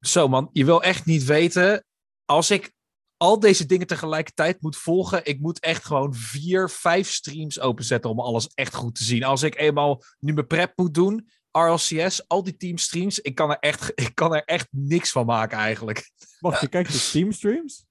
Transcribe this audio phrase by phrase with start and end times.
[0.00, 1.84] Zo man, je wil echt niet weten.
[2.24, 2.72] Als ik
[3.16, 8.20] al deze dingen tegelijkertijd moet volgen, ik moet echt gewoon vier, vijf streams openzetten om
[8.20, 9.24] alles echt goed te zien.
[9.24, 13.58] Als ik eenmaal nu mijn prep moet doen, RLCS, al die teamstreams, ik kan er
[13.58, 16.10] echt, ik kan er echt niks van maken eigenlijk.
[16.40, 17.86] Wacht, je kijkt de teamstreams?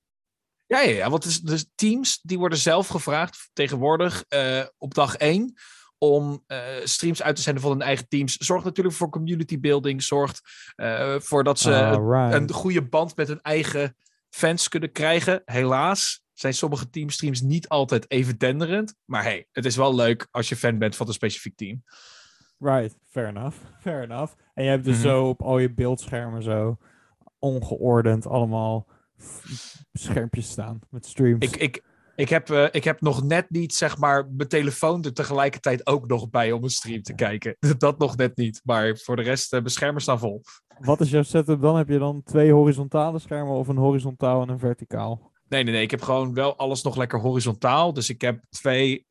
[0.67, 5.15] Ja, ja, ja want de dus teams die worden zelf gevraagd tegenwoordig uh, op dag
[5.15, 5.57] één
[5.97, 8.37] om uh, streams uit te zenden van hun eigen teams.
[8.37, 10.03] Zorgt natuurlijk voor community building.
[10.03, 10.41] Zorgt
[10.75, 11.71] uh, voor dat ze
[12.31, 13.95] een goede band met hun eigen
[14.29, 15.41] fans kunnen krijgen.
[15.45, 18.95] Helaas zijn sommige teamstreams niet altijd even denderend.
[19.05, 21.83] Maar hey, het is wel leuk als je fan bent van een specifiek team.
[22.59, 23.57] Right, fair enough.
[23.79, 24.33] Fair enough.
[24.53, 25.07] En je hebt dus Mhm.
[25.07, 26.77] zo op al je beeldschermen zo
[27.39, 28.87] ongeordend allemaal
[29.93, 31.45] schermpjes staan met streams.
[31.45, 31.83] Ik, ik,
[32.17, 36.07] ik, heb, eh, ik heb nog net niet, zeg maar, mijn telefoon er tegelijkertijd ook
[36.07, 37.55] nog bij om een stream te kijken.
[37.77, 38.61] Dat nog net niet.
[38.63, 40.41] Maar voor de rest, uh, mijn schermen staan vol.
[40.79, 41.75] Wat is jouw setup dan?
[41.75, 45.31] Heb je dan twee horizontale schermen of een horizontaal en een verticaal?
[45.49, 45.81] Nee, nee, nee.
[45.81, 47.93] Ik heb gewoon wel alles nog lekker horizontaal.
[47.93, 49.05] Dus ik heb twee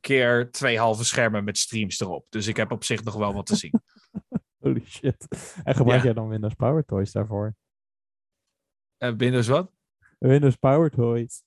[0.00, 2.26] keer twee halve schermen met streams erop.
[2.28, 3.72] Dus ik heb op zich nog wel wat te zien.
[4.62, 5.26] Holy shit.
[5.64, 6.04] En gebruik Ja.
[6.04, 7.54] jij dan Windows Power Toys daarvoor?
[8.98, 9.70] Uh, Windows wat?
[10.18, 11.42] Windows Power Toys.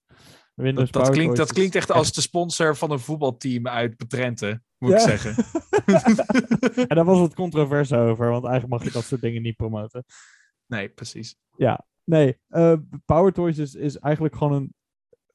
[0.62, 4.90] Windows Dat, klinkt, dat klinkt echt als de sponsor van een voetbalteam uit Drenthe, moet
[4.92, 4.96] Ja.
[4.96, 5.36] ik zeggen.
[6.90, 10.04] en daar was wat controverse over, want eigenlijk mag je dat soort dingen niet promoten.
[10.66, 11.36] Nee, precies.
[12.04, 12.74] Nee, eh
[13.06, 14.74] Power Toys is, is eigenlijk gewoon een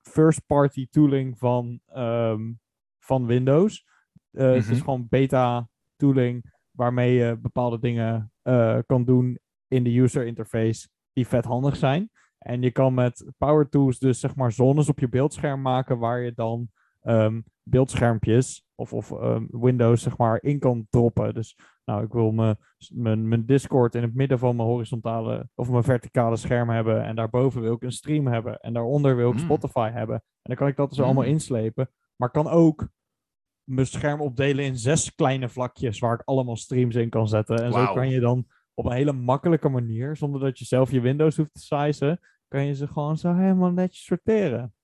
[0.02, 2.52] first-party tooling van, ehm,
[2.98, 3.84] van Windows.
[4.30, 4.78] Eh, Het is Mhm.
[4.78, 11.26] gewoon beta tooling waarmee je bepaalde dingen eh, kan doen in de user interface die
[11.26, 12.10] vet handig zijn.
[12.44, 16.20] En je kan met Power Tools dus zeg maar zones op je beeldscherm maken waar
[16.20, 16.68] je dan
[17.02, 21.34] ehm, beeldschermpjes of, of ehm, Windows zeg maar in kan droppen.
[21.34, 22.56] Dus nou, ik wil mijn,
[22.88, 27.04] mijn, mijn Discord in het midden van mijn horizontale of mijn verticale scherm hebben.
[27.04, 28.60] En daarboven wil ik een stream hebben.
[28.60, 29.40] En daaronder wil ik Mm.
[29.40, 30.14] Spotify hebben.
[30.16, 31.04] En dan kan ik dat dus Mm.
[31.04, 31.90] allemaal inslepen.
[32.16, 32.88] Maar ik kan ook
[33.64, 37.62] mijn scherm opdelen in zes kleine vlakjes waar ik allemaal streams in kan zetten.
[37.62, 41.00] En zo kan je dan op een hele makkelijke manier, zonder dat je zelf je
[41.00, 42.20] Windows hoeft te sizen,
[42.54, 44.74] kan je ze gewoon zo helemaal netjes sorteren.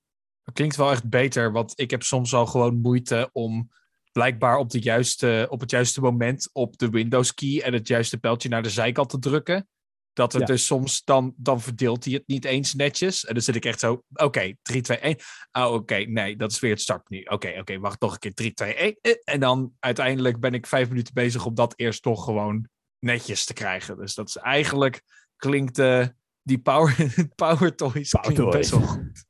[0.45, 3.71] Dat klinkt wel echt beter, want ik heb soms al gewoon moeite om
[4.13, 8.19] blijkbaar op, de juiste, op het juiste moment op de Windows key en het juiste
[8.19, 9.69] pijltje naar de zijkant te drukken.
[10.13, 10.47] Dat het Ja.
[10.47, 13.25] dus soms dan, dan verdeelt hij het niet eens netjes.
[13.25, 15.17] En dan zit ik echt zo, oké, 3, 2, 1.
[15.53, 17.23] Oh, oké, nee, dat is weer het startmenu.
[17.23, 18.97] Oké, oké, wacht nog een keer, 3, 2, 1.
[19.01, 23.45] eh, En dan uiteindelijk ben ik vijf minuten bezig om dat eerst toch gewoon netjes
[23.45, 23.97] te krijgen.
[23.97, 25.03] Dus dat is eigenlijk,
[25.37, 26.07] klinkt eh,
[26.43, 26.97] die Power,
[27.35, 29.29] power Toys Power klinkt best wel goed.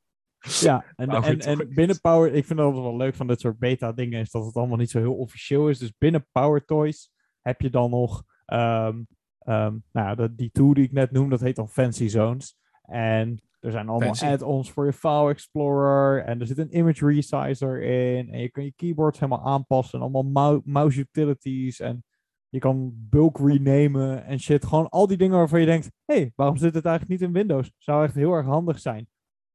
[0.59, 3.59] Ja, en, Power en, en binnen Power, ik vind dat wel leuk van dit soort
[3.59, 5.79] beta dingen, is dat het allemaal niet zo heel officieel is.
[5.79, 7.11] Dus binnen Power Toys
[7.41, 9.01] heb je dan nog, ehm,
[9.39, 12.57] ehm, nou ja, dat- die tool die ik net noem, dat heet dan Fancy Zones.
[12.81, 16.23] En er zijn allemaal add-ons voor je File Explorer.
[16.23, 18.29] En er zit een image resizer in.
[18.33, 19.99] En je kan je keyboards helemaal aanpassen.
[19.99, 21.79] En allemaal mou- mouse utilities.
[21.79, 22.03] En
[22.51, 24.65] je kan bulk renamen en shit.
[24.65, 27.35] Gewoon al die dingen waarvan je denkt: hé, hey, waarom zit het eigenlijk niet in
[27.35, 27.71] Windows?
[27.77, 29.07] Zou echt heel erg handig zijn.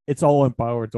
[0.04, 0.88] It's all in Power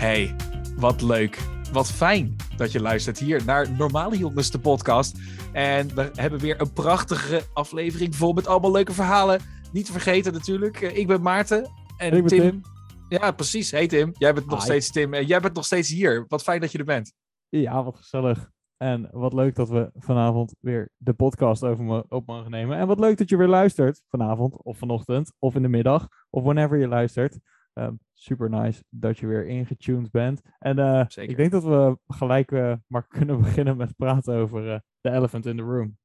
[0.00, 0.34] Hey,
[0.76, 1.38] wat leuk.
[1.72, 5.18] Wat fijn dat je luistert hier naar Normale Jongens, de podcast.
[5.52, 9.40] En we hebben weer een prachtige aflevering vol met allemaal leuke verhalen.
[9.72, 11.64] Niet te vergeten natuurlijk, eh, ik ben Maarten.
[11.96, 12.60] En En ik ben Tim.
[13.08, 13.70] Ja, precies.
[13.70, 14.64] Hey Tim, jij bent nog Hi.
[14.64, 15.14] steeds Tim.
[15.14, 16.24] En jij bent nog steeds hier.
[16.28, 17.12] Wat fijn dat je er bent.
[17.48, 18.50] Ja, wat gezellig.
[18.76, 22.78] En wat leuk dat we vanavond weer de podcast over me op mogen nemen.
[22.78, 26.42] En wat leuk dat je weer luistert vanavond of vanochtend of in de middag of
[26.42, 27.38] whenever je luistert.
[27.72, 30.40] Ehm, super nice dat je weer ingetuned bent.
[30.58, 34.78] En eh, ik denk dat we gelijk eh, maar kunnen beginnen met praten over eh
[35.00, 35.98] the elephant in the room.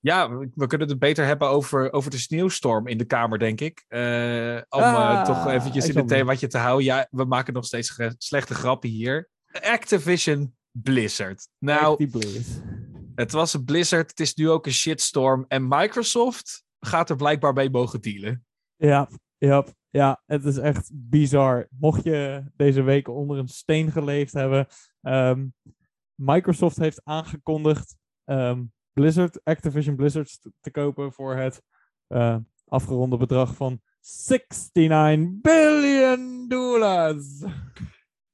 [0.00, 3.60] Ja, we, we kunnen het beter hebben over, over de sneeuwstorm in de kamer, denk
[3.60, 3.84] ik.
[3.88, 6.84] Om Ah, toch eventjes in het themaatje te houden.
[6.84, 9.28] Ja, we maken nog steeds slechte grappen hier.
[9.60, 11.48] Activision Blizzard.
[11.58, 12.08] Nou.
[13.14, 15.44] Het was een blizzard, het is nu ook een shitstorm.
[15.48, 18.44] En Microsoft gaat er blijkbaar mee mogen dealen.
[18.76, 19.08] Ja,
[19.38, 21.66] ja, ja, het is echt bizar.
[21.70, 24.66] Mocht je deze week onder een steen geleefd hebben,
[25.00, 25.46] ehm,
[26.14, 31.62] Microsoft heeft aangekondigd ehm, Blizzard, Activision Blizzard te, kopen voor het
[32.06, 32.36] eh,
[32.66, 37.38] afgeronde bedrag van 69 billion dollars.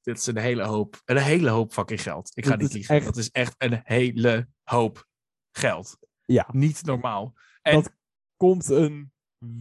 [0.03, 2.31] dit is een hele hoop, een hele hoop fucking geld.
[2.35, 2.95] Ik ga niet liegen.
[2.95, 5.07] echt- Dat is echt een hele hoop
[5.51, 5.99] geld.
[6.25, 6.49] Ja.
[6.53, 7.35] Niet normaal.
[7.63, 7.93] En Dat
[8.37, 9.13] komt een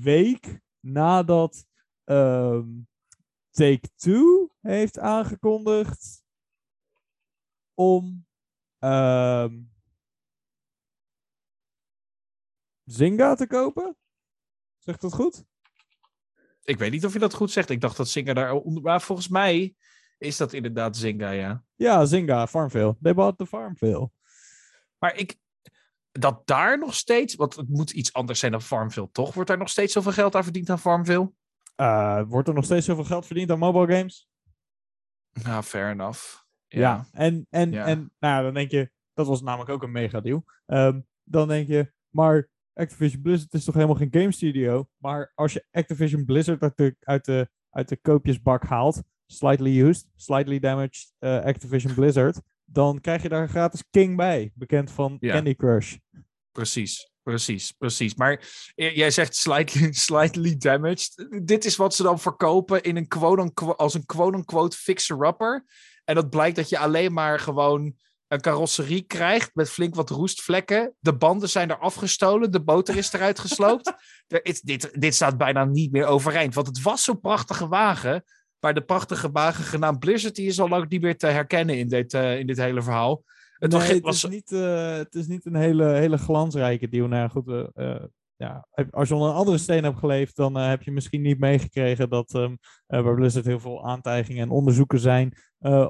[0.01, 1.65] week nadat
[2.07, 2.67] ehm,
[3.49, 6.23] Take-Two heeft aangekondigd
[7.73, 8.25] om
[8.79, 9.61] ehm,
[12.83, 13.97] Zynga te kopen.
[14.77, 15.45] Zegt dat goed?
[16.67, 17.69] ik weet niet of je dat goed zegt.
[17.69, 18.83] Ik dacht dat Zynga daar onder...
[18.83, 19.75] Maar volgens mij
[20.17, 21.63] is dat inderdaad Zynga, ja.
[21.75, 22.97] Ja, Zynga, Farmville.
[23.01, 24.09] They bought the Farmville.
[24.97, 25.35] Maar ik...
[26.11, 27.35] Dat daar nog steeds...
[27.35, 29.33] Want het moet iets anders zijn dan Farmville, toch?
[29.33, 31.31] Wordt daar nog steeds zoveel geld aan verdiend aan Farmville?
[31.77, 34.29] Eh, wordt er nog steeds zoveel geld verdiend aan mobile games?
[35.43, 36.45] Nou, fair enough.
[36.67, 40.43] Ja, en, en, en nou, dan denk je, dat was namelijk ook een mega deal.
[40.65, 44.89] Ehm, dan denk je, maar Activision Blizzard is toch helemaal geen game studio?
[44.97, 50.09] Maar als je Activision Blizzard uit de, uit de, uit de koopjesbak haalt, slightly used,
[50.15, 55.19] slightly damaged eh, Activision Blizzard, dan krijg je daar gratis King bij, bekend van.
[55.19, 55.97] Candy Crush.
[56.51, 58.15] Precies, precies, precies.
[58.15, 58.41] Maar
[58.75, 61.27] jij zegt slightly, slightly damaged.
[61.43, 65.65] Dit is wat ze dan verkopen in een quote als een quote-unquote fixer-upper.
[66.03, 67.95] En dat blijkt dat je alleen maar gewoon
[68.27, 70.93] een carrosserie krijgt met flink wat roestvlekken.
[70.99, 73.93] De banden zijn er afgestolen, de boter is eruit gesloopt.
[74.27, 76.53] Er is, dit, dit staat bijna niet meer overeind.
[76.53, 78.23] Want het was zo'n prachtige wagen.
[78.59, 81.87] Maar de prachtige wagen genaamd Blizzard, die is al lang niet meer te herkennen in
[81.87, 83.23] dit, eh, in dit hele verhaal.
[83.57, 86.87] Het Nee, was, het, was is niet, eh, het is niet een hele, hele glansrijke
[86.89, 87.07] deal.
[87.07, 88.03] Nou goed, eh, eh,
[88.35, 92.09] ja, als je onder een andere steen hebt geleefd, dan heb je misschien niet meegekregen
[92.09, 92.55] dat ehm
[92.87, 95.37] eh, bij Blizzard heel veel aantijgingen en onderzoeken zijn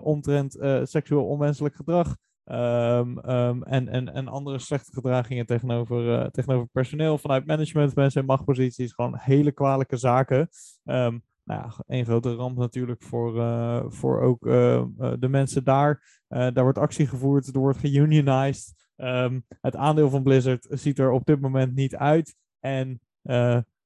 [0.01, 2.15] omtrent seksueel onwenselijk gedrag.
[2.43, 8.27] ehm, ehm, en, en, en andere slechte gedragingen tegenover, tegenover personeel vanuit management, mensen in
[8.27, 8.93] machtposities.
[8.93, 10.49] Gewoon hele kwalijke zaken.
[10.83, 11.17] Ehm
[11.47, 14.85] nou ja, één grote ramp natuurlijk voor, eh, voor ook eh, eh,
[15.19, 16.15] de mensen daar.
[16.27, 18.73] Daar wordt actie gevoerd, er wordt geunionized.
[18.95, 22.35] Ehm, het aandeel van Blizzard ziet er op dit moment niet uit.
[22.59, 23.01] En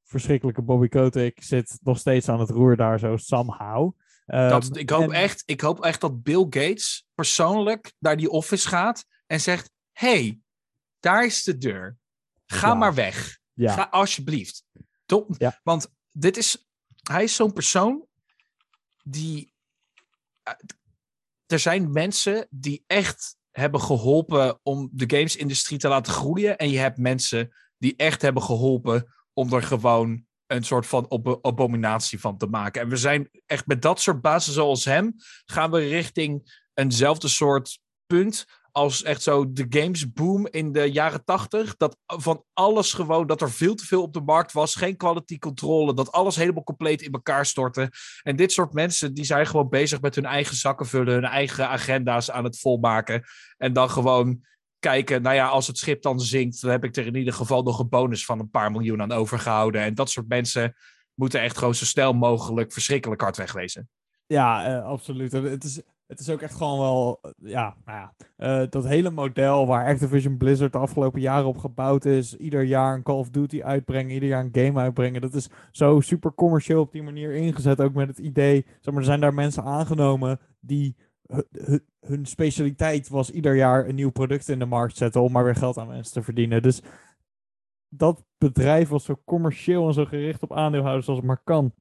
[0.04, 3.92] verschrikkelijke Bobby Kotick zit nog steeds aan het roer daar zo, somehow.
[4.25, 8.30] Ehm, Dat, ik, hoop en- echt, ik hoop echt dat Bill Gates persoonlijk naar die
[8.30, 10.40] office gaat en zegt: hey,
[11.00, 11.98] daar is de deur.
[12.46, 12.74] Ga Ja.
[12.74, 13.40] maar weg.
[13.54, 14.63] Ja, Ga alsjeblieft.
[15.06, 15.36] Top.
[15.38, 15.60] Ja.
[15.63, 16.71] Want dit is,
[17.09, 18.06] hij is zo'n persoon
[19.03, 19.53] die.
[20.44, 20.53] eh,
[21.45, 26.57] Er zijn mensen die echt hebben geholpen om de gamesindustrie te laten groeien.
[26.57, 31.39] En je hebt mensen die echt hebben geholpen om er gewoon een soort van ab-
[31.45, 32.81] abominatie van te maken.
[32.81, 35.13] En we zijn echt met dat soort bazen zoals hem,
[35.45, 41.24] gaan we richting eenzelfde soort punt als echt zo de games boom in de jaren
[41.24, 41.78] tachtig.
[41.78, 45.38] Dat van alles gewoon, dat er veel te veel op de markt was, geen quality
[45.38, 47.90] controle, dat alles helemaal compleet in elkaar stortte.
[48.22, 51.68] En dit soort mensen, die zijn gewoon bezig met hun eigen zakken vullen, hun eigen
[51.68, 53.24] agenda's aan het volmaken.
[53.58, 54.46] En dan gewoon
[54.80, 57.64] kijken, nou ja, als het schip dan zinkt, dan heb ik er in ieder geval
[57.64, 59.82] nog een bonus van een paar miljoen aan overgehouden.
[59.82, 60.76] En dat soort mensen
[61.14, 63.90] moeten echt gewoon zo snel mogelijk verschrikkelijk hard wegwezen.
[64.26, 65.32] Ja, eh, absoluut.
[65.32, 69.10] Het is, het is ook echt gewoon wel, eh, ja, nou ja, eh, dat hele
[69.10, 72.36] model waar Activision Blizzard de afgelopen jaren op gebouwd is.
[72.36, 75.22] Ieder jaar een Call of Duty uitbrengen, ieder jaar een game uitbrengen.
[75.22, 77.81] Dat is zo super commercieel op die manier ingezet.
[77.81, 80.96] Ook met het idee, zeg maar, er zijn daar mensen aangenomen die
[81.28, 85.32] hu- hu- hun specialiteit was ieder jaar een nieuw product in de markt zetten om
[85.32, 86.62] maar weer geld aan mensen te verdienen.
[86.62, 86.82] Dus
[87.89, 91.74] dat bedrijf was zo commercieel en zo gericht op aandeelhouders als het maar kan.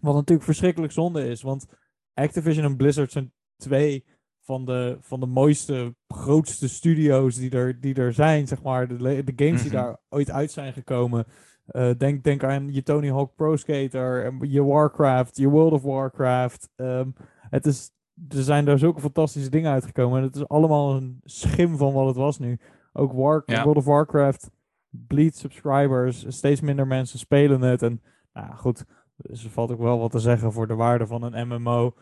[0.00, 1.66] Wat natuurlijk verschrikkelijk zonde is, want
[2.14, 3.32] Activision en Blizzard zijn
[3.64, 4.04] twee
[4.40, 8.88] van de, van de mooiste, grootste studio's die er, die er zijn, zeg maar.
[8.88, 9.80] De, games die Mhm.
[9.82, 11.24] daar ooit uit zijn gekomen.
[11.66, 15.82] Eh, denk, denk aan je Tony Hawk Pro Skater, en je Warcraft, je World of
[15.82, 16.68] Warcraft.
[16.76, 17.10] Ehm,
[17.50, 17.90] het is,
[18.28, 20.18] er zijn daar zulke fantastische dingen uitgekomen.
[20.18, 22.58] En het is allemaal een schim van wat het was nu.
[22.92, 23.62] Ook War, Ja.
[23.62, 24.50] World of Warcraft
[24.90, 26.24] bleed subscribers.
[26.28, 27.82] Steeds minder mensen spelen het.
[27.82, 28.02] En
[28.32, 28.84] nou goed,
[29.16, 31.94] dus er valt ook wel wat te zeggen voor de waarde van een MMO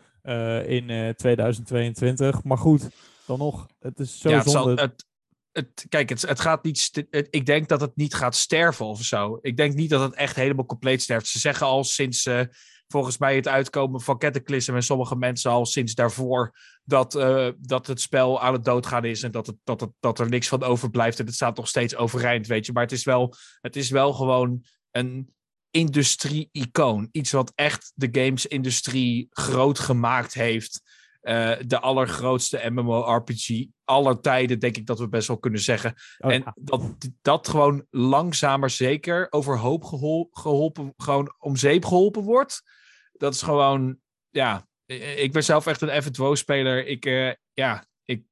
[0.67, 2.43] in eh, 2022.
[2.43, 2.87] Maar goed,
[3.27, 4.75] dan nog, het is zo ja, het zonde.
[4.75, 5.05] zal, het,
[5.51, 7.05] het, kijk, het, het gaat niet.
[7.09, 9.37] het- ik denk dat het niet gaat sterven of zo.
[9.41, 11.27] Ik denk niet dat het echt helemaal compleet sterft.
[11.27, 12.25] Ze zeggen al sinds.
[12.25, 12.41] eh,
[12.87, 16.51] volgens mij het uitkomen van Cataclysm en sommige mensen al sinds daarvoor
[16.83, 20.19] dat, eh, dat het spel aan het doodgaan is en dat, het, dat, het, dat
[20.19, 22.71] er niks van overblijft en het staat nog steeds overeind, weet je.
[22.71, 25.33] Maar het is wel, het is wel gewoon een
[25.73, 27.09] industrie-icoon.
[27.11, 30.81] Iets wat echt de games-industrie groot gemaakt heeft.
[31.21, 35.93] Eh, de allergrootste MMORPG aller tijden, denk ik dat we best wel kunnen zeggen.
[36.17, 36.55] Oh, en ja.
[36.59, 36.83] dat,
[37.21, 42.63] dat gewoon langzamer zeker overhoop gehol- geholpen, gewoon om zeep geholpen wordt.
[43.11, 43.97] Dat is gewoon,
[44.29, 44.67] ja,
[45.15, 46.87] ik ben zelf echt een F2-speler.
[46.87, 48.23] Ik, uh, ja, ik,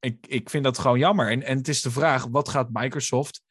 [0.00, 1.30] ik, ik vind dat gewoon jammer.
[1.30, 3.42] En, en het is de vraag, wat gaat Microsoft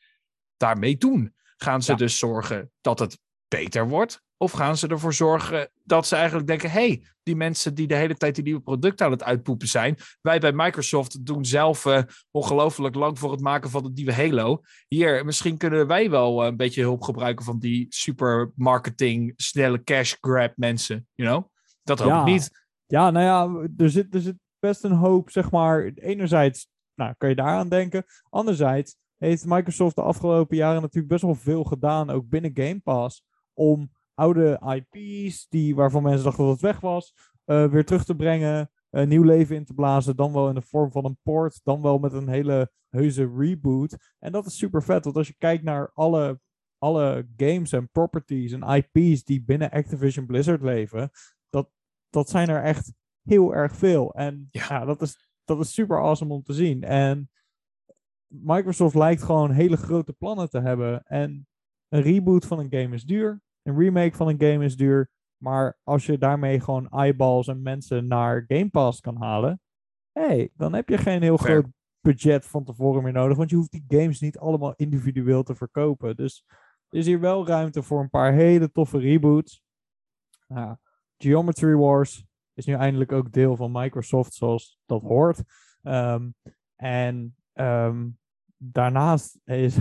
[0.57, 1.33] daarmee doen?
[1.57, 4.21] Gaan ze dus zorgen dat het beter wordt?
[4.37, 8.15] Of gaan ze ervoor zorgen dat ze eigenlijk denken: hey, die mensen die de hele
[8.15, 9.97] tijd die nieuwe producten aan het uitpoepen zijn.
[10.21, 14.61] Wij bij Microsoft doen zelf uh, ongelooflijk lang voor het maken van het nieuwe Halo.
[14.87, 19.83] Hier, misschien kunnen wij wel eh, een beetje hulp gebruiken van die super marketing, snelle
[19.83, 21.07] cash grab mensen.
[21.13, 21.51] You know?
[21.83, 22.65] Dat hoop ik niet.
[22.85, 25.91] Ja, nou ja, er zit, er zit best een hoop, zeg maar.
[25.95, 28.05] Enerzijds, nou, kan je daaraan denken.
[28.29, 28.95] Anderzijds
[29.29, 33.91] heeft Microsoft de afgelopen jaren natuurlijk best wel veel gedaan, ook binnen Game Pass, om
[34.13, 37.13] oude IP's, die, waarvan mensen dachten dat het weg was,
[37.45, 40.61] uh, weer terug te brengen, een nieuw leven in te blazen, dan wel in de
[40.61, 43.97] vorm van een port, dan wel met een hele heuse reboot.
[44.19, 46.39] En dat is super vet, want als je kijkt naar alle,
[46.77, 51.09] alle games en properties en IP's die binnen Activision Blizzard leven,
[51.49, 51.69] dat,
[52.09, 54.13] dat zijn er echt heel erg veel.
[54.13, 54.65] En ja.
[54.69, 56.83] ja, dat, is, dat is super awesome om te zien.
[56.83, 57.29] En
[58.41, 61.03] Microsoft lijkt gewoon hele grote plannen te hebben.
[61.03, 61.47] En
[61.89, 63.41] een reboot van een game is duur.
[63.61, 65.09] Een remake van een game is duur.
[65.37, 69.61] Maar als je daarmee gewoon eyeballs en mensen naar Game Pass kan halen.
[70.11, 71.65] hey, dan heb je geen heel groot
[71.99, 73.37] budget van tevoren meer nodig.
[73.37, 76.15] Want je hoeft die games niet allemaal individueel te verkopen.
[76.15, 76.45] Dus
[76.89, 79.61] er is hier wel ruimte voor een paar hele toffe reboots.
[81.17, 85.43] Geometry Wars is nu eindelijk ook deel van Microsoft, zoals dat hoort.
[85.81, 86.29] Ehm,
[86.75, 88.17] en um,
[88.71, 89.75] daarnaast is,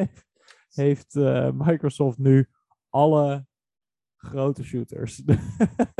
[0.68, 2.48] heeft uh, Microsoft nu
[2.88, 3.46] alle
[4.16, 5.22] grote shooters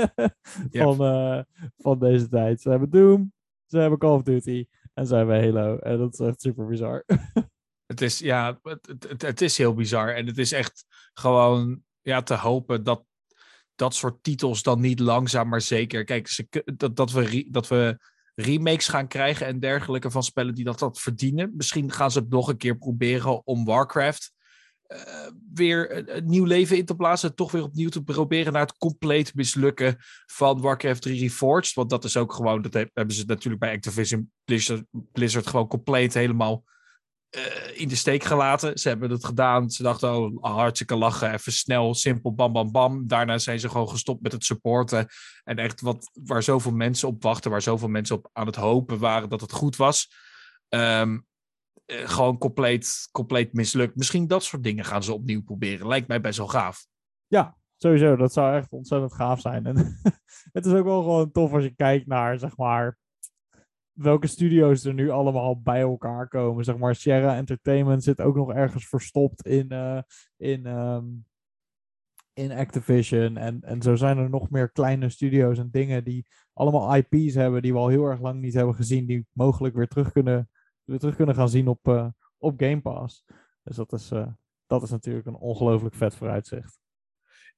[0.71, 1.43] van, uh,
[1.77, 2.61] van deze tijd.
[2.61, 3.33] Ze hebben Doom,
[3.67, 5.79] ze hebben Call of Duty en ze hebben Halo.
[5.79, 7.05] En dat is echt super bizar.
[7.93, 10.15] het is, ja, het, het, het, is heel bizar.
[10.15, 13.05] En het is echt gewoon ja, te hopen dat
[13.75, 16.05] dat soort titels dan niet langzaam maar zeker.
[16.05, 17.99] Kijk, ze, dat, dat, we, dat we
[18.35, 21.53] remakes gaan krijgen en dergelijke van spellen die dat, dat verdienen.
[21.57, 24.33] Misschien gaan ze het nog een keer proberen om Warcraft
[24.89, 24.99] uh,
[25.55, 27.35] weer een, nieuw leven in te blazen.
[27.35, 31.75] Toch weer opnieuw te proberen naar het compleet mislukken van Warcraft 3 Reforged.
[31.75, 34.33] Want dat is ook gewoon, dat hebben ze natuurlijk bij Activision
[35.13, 36.65] Blizzard gewoon compleet helemaal
[37.37, 38.79] uh, in de steek gelaten.
[38.79, 39.71] Ze hebben het gedaan.
[39.71, 41.33] Ze dachten, oh, hartstikke lachen.
[41.33, 43.07] Even snel, simpel, bam, bam, bam.
[43.07, 45.07] Daarna zijn ze gewoon gestopt met het supporten.
[45.45, 48.99] En echt wat, waar zoveel mensen op wachten, waar zoveel mensen op aan het hopen
[48.99, 50.11] waren dat het goed was.
[50.69, 51.27] Um,
[51.87, 53.97] uh, gewoon compleet, compleet mislukt.
[53.97, 55.89] Misschien dat soort dingen gaan ze opnieuw proberen.
[55.89, 56.87] Lijkt mij best wel gaaf.
[57.27, 58.17] Ja, sowieso.
[58.17, 59.67] Dat zou echt ontzettend gaaf zijn.
[59.67, 59.77] En
[60.57, 62.99] het is ook wel gewoon tof als je kijkt naar, zeg maar,
[63.95, 66.65] welke studio's er nu allemaal bij elkaar komen.
[66.65, 70.01] Zeg maar, Sierra Entertainment zit ook nog ergens verstopt in, uh,
[70.37, 71.27] in, um,
[72.33, 73.37] in Activision.
[73.37, 77.63] En, en zo zijn er nog meer kleine studio's en dingen die allemaal IP's hebben
[77.63, 79.07] die we al heel erg lang niet hebben gezien.
[79.07, 80.51] Die mogelijk weer terug kunnen,
[80.85, 82.09] weer terug kunnen gaan zien op, uh,
[82.39, 83.25] op Game Pass.
[83.63, 84.27] Dus dat is, uh,
[84.67, 86.79] dat is natuurlijk een ongelooflijk vet vooruitzicht.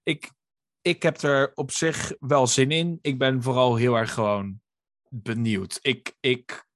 [0.03, 0.33] Ik,
[0.81, 2.99] ik heb er op zich wel zin in.
[3.01, 4.61] Ik ben vooral heel erg gewoon
[5.11, 5.79] benieuwd.
[5.83, 6.67] Ik, ik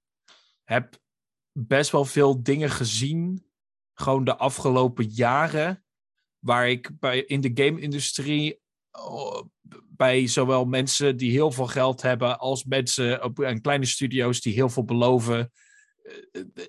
[0.65, 0.99] heb
[1.53, 3.51] best wel veel dingen gezien,
[3.95, 5.85] gewoon de afgelopen jaren,
[6.39, 8.61] waar ik bij, in de game-industrie
[8.91, 9.43] oh,
[9.89, 14.69] bij zowel mensen die heel veel geld hebben, als mensen op, kleine studio's die heel
[14.69, 15.53] veel beloven,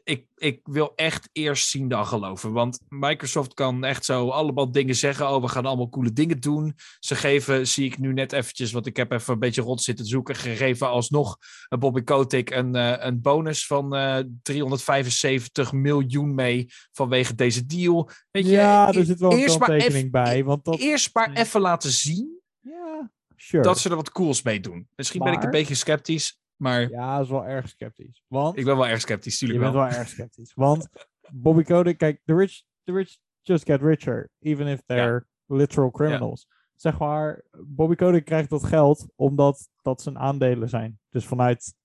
[0.04, 2.52] ik, ik wil echt eerst zien dan geloven.
[2.52, 5.30] Want Microsoft kan echt zo allemaal dingen zeggen.
[5.30, 6.76] Oh, we gaan allemaal coole dingen doen.
[7.00, 10.06] Ze geven, zie ik nu net eventjes, want ik heb even een beetje rond zitten
[10.06, 10.36] zoeken.
[10.36, 11.38] Gegeven alsnog
[11.80, 18.10] Bobby Kotick een, uh, een bonus van uh, eh, 375 miljoen mee vanwege deze deal.
[18.32, 20.44] Weet je, ja, er zit wel een kanttekening bij.
[20.44, 20.80] Want dat...
[20.80, 22.40] Eerst maar even laten zien.
[22.60, 23.64] Ja, sure.
[23.64, 24.88] Dat ze er wat cools mee doen.
[24.96, 26.41] Misschien ben ik een beetje sceptisch.
[26.62, 26.90] Maar...
[26.90, 28.24] Ja, dat is wel erg sceptisch.
[28.28, 28.58] Want...
[28.58, 30.54] Ik ben wel erg sceptisch, tuurlijk Je bent wel erg sceptisch.
[30.54, 30.90] Want
[31.32, 36.48] Bobby Kotick, kijk, the rich, the rich just get richer, even if they're literal criminals.
[36.76, 41.00] Zeg maar, Bobby Kotick krijgt dat geld omdat dat zijn aandelen zijn.
[41.10, 41.76] Dus vanuit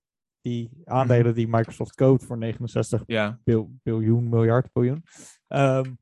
[0.41, 1.35] die aandelen mhm.
[1.35, 3.39] die Microsoft koopt voor 69 ja.
[3.83, 5.03] biljoen, miljard, biljoen.
[5.47, 5.99] Um,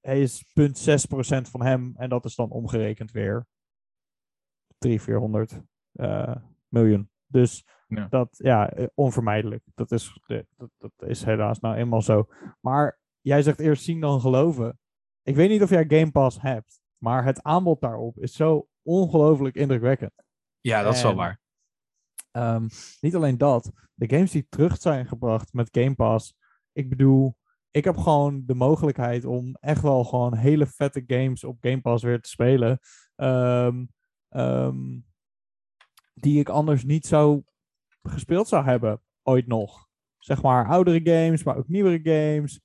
[0.00, 3.46] Hij is 0,6% van hem en dat is dan omgerekend weer
[4.78, 6.36] 300, 400 uh,
[6.68, 7.10] miljoen.
[7.26, 8.06] Dus ja.
[8.10, 9.64] Dat, ja, eh, onvermijdelijk.
[9.74, 10.20] Dat is,
[10.56, 12.28] dat, dat is helaas nou eenmaal zo.
[12.60, 14.78] Maar jij zegt eerst zien dan geloven.
[15.22, 19.54] Ik weet niet of jij Game Pass hebt, maar het aanbod daarop is zo ongelooflijk
[19.54, 20.12] indrukwekkend.
[20.60, 21.40] Ja, dat is wel waar.
[22.32, 22.68] Um,
[23.00, 26.34] niet alleen dat, de games die terug zijn gebracht met Game Pass.
[26.72, 27.36] Ik bedoel,
[27.70, 32.04] ik heb gewoon de mogelijkheid om echt wel gewoon hele vette games op Game Pass
[32.04, 32.78] weer te spelen.
[33.16, 33.92] Um,
[34.28, 35.04] um,
[36.14, 37.42] die ik anders niet zou
[38.02, 39.88] gespeeld zou hebben, ooit nog.
[40.18, 42.60] Zeg maar oudere games, maar ook nieuwere games.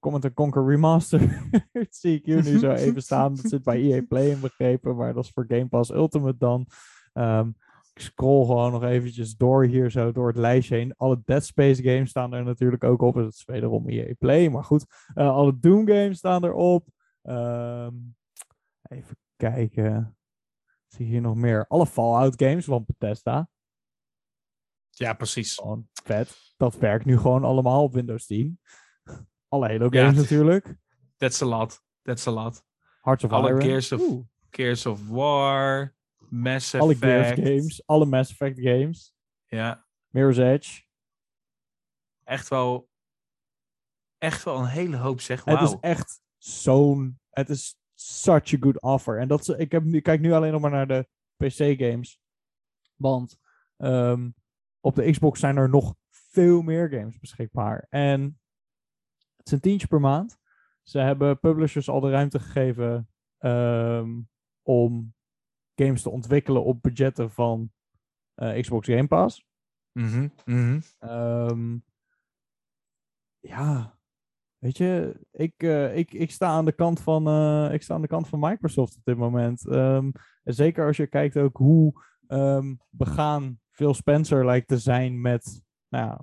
[0.00, 1.30] Command Conquer Remastered
[2.00, 3.34] zie ik hier nu zo even staan.
[3.34, 6.66] Dat zit bij EA Play inbegrepen, maar dat is voor Game Pass Ultimate dan.
[7.12, 7.48] Ehm,
[7.92, 10.94] ik scroll gewoon nog eventjes door hier zo, door het lijstje heen.
[10.96, 13.14] Alle Dead Space games staan er natuurlijk ook op.
[13.14, 14.86] Dat is wederom EA Play, maar goed.
[15.14, 16.88] Eh, alle Doom games staan erop.
[17.22, 17.94] Ehm,
[18.82, 20.16] even kijken.
[20.86, 21.66] Zie hier nog meer?
[21.66, 23.48] Alle Fallout games van Bethesda.
[24.98, 25.54] Ja, precies.
[25.54, 26.54] Gewoon vet.
[26.56, 28.60] Dat werkt nu gewoon allemaal op Windows 10.
[29.48, 30.20] Alle Halo games Ja.
[30.20, 30.76] natuurlijk.
[31.16, 31.82] That's a lot.
[32.02, 32.64] That's a lot.
[33.00, 33.60] Hearts of Alle Iron.
[33.62, 34.24] Gears of- Oeh.
[34.50, 35.94] Gears of War,
[36.28, 37.34] Mass alle Effect.
[37.34, 37.86] Gears games.
[37.86, 39.14] Alle Mass Effect games.
[39.46, 40.82] Ja, Mirror's Edge.
[42.24, 42.88] echt wel,
[44.18, 45.44] echt wel een hele hoop zeg.
[45.44, 45.64] Het Wauw.
[45.66, 47.20] is echt zo'n...
[47.30, 49.18] Het is such a good offer.
[49.20, 52.20] En dat is, ik heb nu, kijk nu alleen nog maar naar de PC-games.
[52.94, 53.38] Want
[53.76, 54.28] ehm,
[54.80, 57.86] op de Xbox zijn er nog veel meer games beschikbaar.
[57.88, 58.40] En
[59.36, 60.38] het is een tientje per maand.
[60.82, 64.20] Ze hebben publishers al de ruimte gegeven ehm,
[64.62, 65.14] om
[65.74, 67.72] games te ontwikkelen op budgetten van
[68.34, 69.46] eh, Xbox Game Pass.
[69.92, 70.80] Mhm, mhm.
[70.98, 71.78] Ehm,
[73.40, 73.98] ja,
[74.58, 78.00] weet je, ik, eh, ik, ik, sta aan de kant van, eh, ik sta aan
[78.00, 79.66] de kant van Microsoft op dit moment.
[79.68, 80.10] Ehm,
[80.44, 86.18] zeker als je kijkt ook hoe ehm, begaan Phil Spencer lijkt te zijn met nou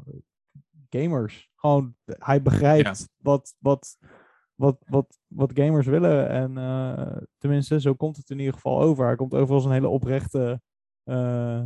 [0.90, 1.50] gamers.
[1.56, 3.98] Gewoon, hij begrijpt wat, wat,
[4.56, 6.30] wat, wat, wat gamers willen.
[6.30, 9.06] En eh, tenminste, zo komt het in ieder geval over.
[9.06, 10.62] Hij komt over als een hele oprechte,
[11.04, 11.64] eh,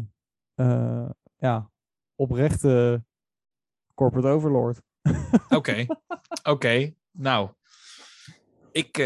[0.53, 1.72] eh, ja,
[2.15, 3.03] oprechte
[3.94, 4.82] corporate overlord.
[5.50, 5.86] Oké,
[6.44, 6.94] oké.
[7.12, 7.50] Nou,
[8.72, 8.98] ik,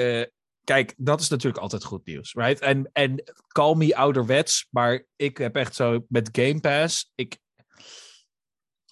[0.72, 2.60] kijk, dat is natuurlijk altijd goed nieuws, right?
[2.60, 7.40] En, en call me ouderwets, maar ik heb echt zo met Game Pass, ik,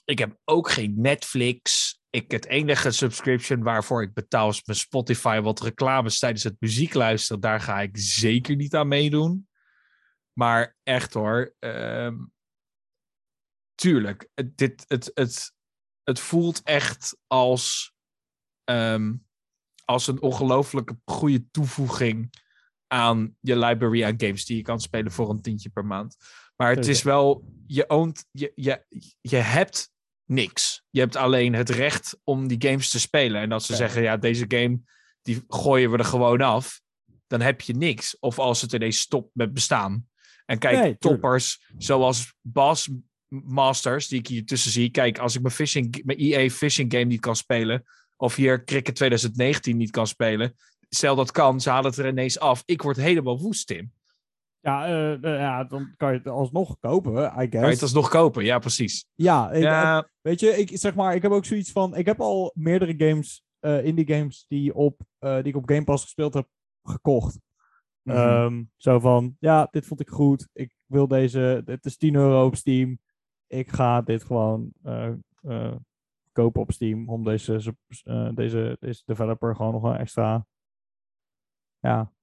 [0.06, 1.94] ik heb ook geen Netflix.
[2.10, 6.94] Ik, het enige subscription waarvoor ik betaal is mijn Spotify, wat reclames tijdens het muziek
[6.94, 9.48] luisteren, daar ga ik zeker niet aan meedoen.
[10.34, 12.18] Maar echt hoor, ehm,
[13.76, 15.54] tuurlijk, dit, het, het,
[16.04, 17.94] het voelt echt als,
[18.64, 19.14] ehm,
[19.90, 22.34] als een ongelooflijke goede toevoeging
[22.88, 26.16] aan je library aan games die je kan spelen voor een tientje per maand.
[26.56, 28.86] Maar het is wel, je oont, je, je,
[29.22, 29.92] je hebt
[30.26, 30.84] niks.
[30.90, 33.42] Je hebt alleen het recht om die games te spelen.
[33.42, 33.78] En als ze Ja.
[33.78, 34.80] zeggen, ja, deze game,
[35.22, 36.82] die gooien we er gewoon af,
[37.28, 38.20] dan heb je niks.
[38.20, 40.08] Of als het ineens stopt met bestaan.
[40.46, 42.90] En kijk, Nee, toppers zoals Bass
[43.28, 44.90] Masters, die ik hier tussen zie.
[44.90, 47.84] Kijk, als ik mijn, fishing, mijn EA Fishing Game niet kan spelen,
[48.20, 50.56] of hier Cricket 2019 niet kan spelen,
[50.90, 52.64] stel dat kan, ze halen het er ineens af.
[52.66, 53.92] Ik word helemaal woest, Tim.
[54.60, 57.50] Ja, eh, eh, ja, dan kan je het alsnog kopen, I guess.
[57.50, 58.44] Kan je het alsnog kopen?
[58.44, 59.06] Ja, precies.
[59.16, 62.20] Ja, ik, Ja, weet je, ik zeg maar, ik heb ook zoiets van, ik heb
[62.20, 66.34] al meerdere games, eh, indie games, die, op, eh, die ik op Game Pass gespeeld
[66.34, 66.48] heb,
[66.84, 67.40] gekocht.
[68.04, 68.18] mhm.
[68.18, 70.48] Ehm, zo van, ja, dit vond ik goed.
[70.54, 73.00] Ik wil deze, het is 10 euro op Steam.
[73.48, 75.76] Ik ga dit gewoon eh, eh,
[76.42, 80.48] kopen op Steam om deze, eh, deze, deze developer gewoon nog een extra,
[81.80, 82.14] ja,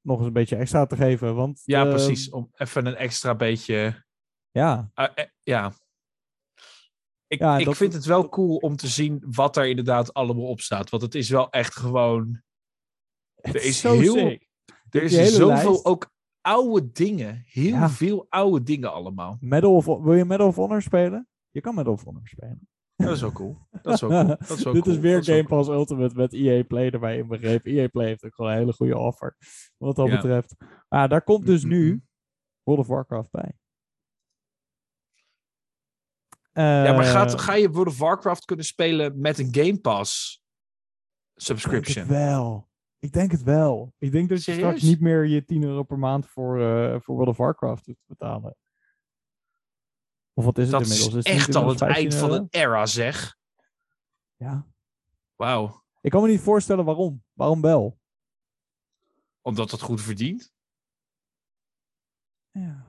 [0.00, 1.34] nog eens een beetje extra te geven.
[1.34, 2.30] Want, ja, ehm, precies.
[2.30, 4.04] Om even een extra beetje.
[4.50, 5.72] Ja, eh, eh, ja.
[7.26, 10.46] Ik, Ja, ik dat- vind het wel cool om te zien wat er inderdaad allemaal
[10.48, 10.90] op staat.
[10.90, 12.42] Want het is wel echt gewoon.
[13.34, 14.48] het Er is zo heel- sick.
[14.90, 15.84] Er is zoveel lijst.
[15.84, 17.42] ook oude dingen.
[17.46, 17.88] Heel Ja.
[17.88, 19.36] veel oude dingen allemaal.
[19.40, 21.28] Medal of, wil je Medal of Honor spelen?
[21.50, 22.68] Je kan Medal of Honor spelen.
[22.96, 23.58] Dat is wel cool.
[23.82, 24.26] Dat is wel cool.
[24.26, 24.94] Dat is wel Dit cool.
[24.94, 27.72] is weer is Game Pass Ultimate met EA Play erbij inbegrepen.
[27.72, 29.36] EA Play heeft ook gewoon een hele goede offer.
[29.76, 30.14] Wat dat Ja.
[30.14, 30.54] betreft.
[30.88, 32.02] Ah, daar komt dus Mm, nu
[32.62, 33.52] World of Warcraft bij.
[36.52, 40.32] Ja, maar Eh, gaat, ga je World of Warcraft kunnen spelen met een Game Pass
[40.34, 40.42] Ik
[41.46, 42.04] denk subscription?
[42.04, 42.68] het wel.
[42.98, 43.92] Ik denk het wel.
[43.98, 47.14] Ik denk dat je straks niet meer je 10 euro per maand voor, eh, voor
[47.14, 48.56] World of Warcraft hoeft te betalen.
[50.34, 51.24] Of wat is het Dat is inmiddels?
[51.24, 53.36] Is het echt al het eind 15 van een era, zeg.
[54.36, 54.66] Ja.
[55.36, 55.84] Wauw.
[56.00, 57.22] Ik kan me niet voorstellen waarom.
[57.32, 57.98] Waarom wel?
[59.40, 60.52] Omdat het goed verdient.
[62.50, 62.86] Ja.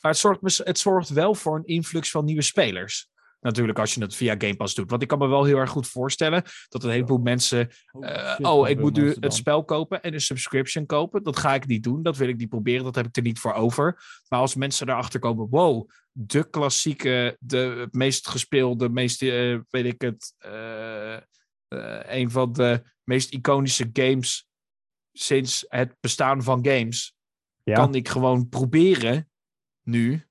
[0.00, 3.10] Maar het zorgt, het zorgt wel voor een influx van nieuwe spelers.
[3.40, 4.90] Natuurlijk als je het via Game Pass doet.
[4.90, 7.70] Want ik kan me wel heel erg goed voorstellen dat een heleboel mensen...
[8.00, 11.22] eh, shit, oh, ik moet nu het spel kopen en een subscription kopen.
[11.22, 12.02] Dat ga ik niet doen.
[12.02, 12.84] Dat wil ik niet proberen.
[12.84, 14.04] Dat heb ik er niet voor over.
[14.28, 15.48] Maar als mensen erachter komen...
[15.50, 20.34] Wow, de klassieke, de het meest gespeelde, meest, eh, weet ik het...
[20.38, 21.20] eh, eh,
[22.04, 24.48] een van de meest iconische games
[25.12, 27.14] sinds het bestaan van games
[27.64, 27.74] Ja.
[27.74, 29.30] kan ik gewoon proberen
[29.82, 30.26] nu.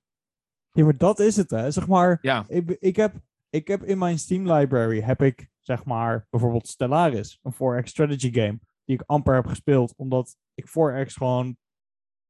[0.72, 1.72] Ja, maar dat is het, hè.
[1.72, 3.16] Zeg maar, Ja, ik, ik, heb,
[3.50, 8.34] ik heb in mijn Steam library, heb ik, zeg maar, bijvoorbeeld Stellaris, een 4X strategy
[8.34, 11.58] game, die ik amper heb gespeeld, omdat ik 4X gewoon,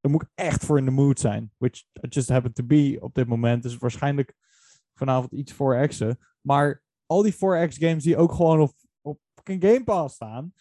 [0.01, 2.97] daar moet ik echt voor in de mood zijn, which I just happen to be
[2.99, 4.33] op dit moment, dus waarschijnlijk
[4.93, 9.83] vanavond iets 4X'en, maar al die 4X games die ook gewoon op, op fucking Game
[9.83, 10.53] Pass staan,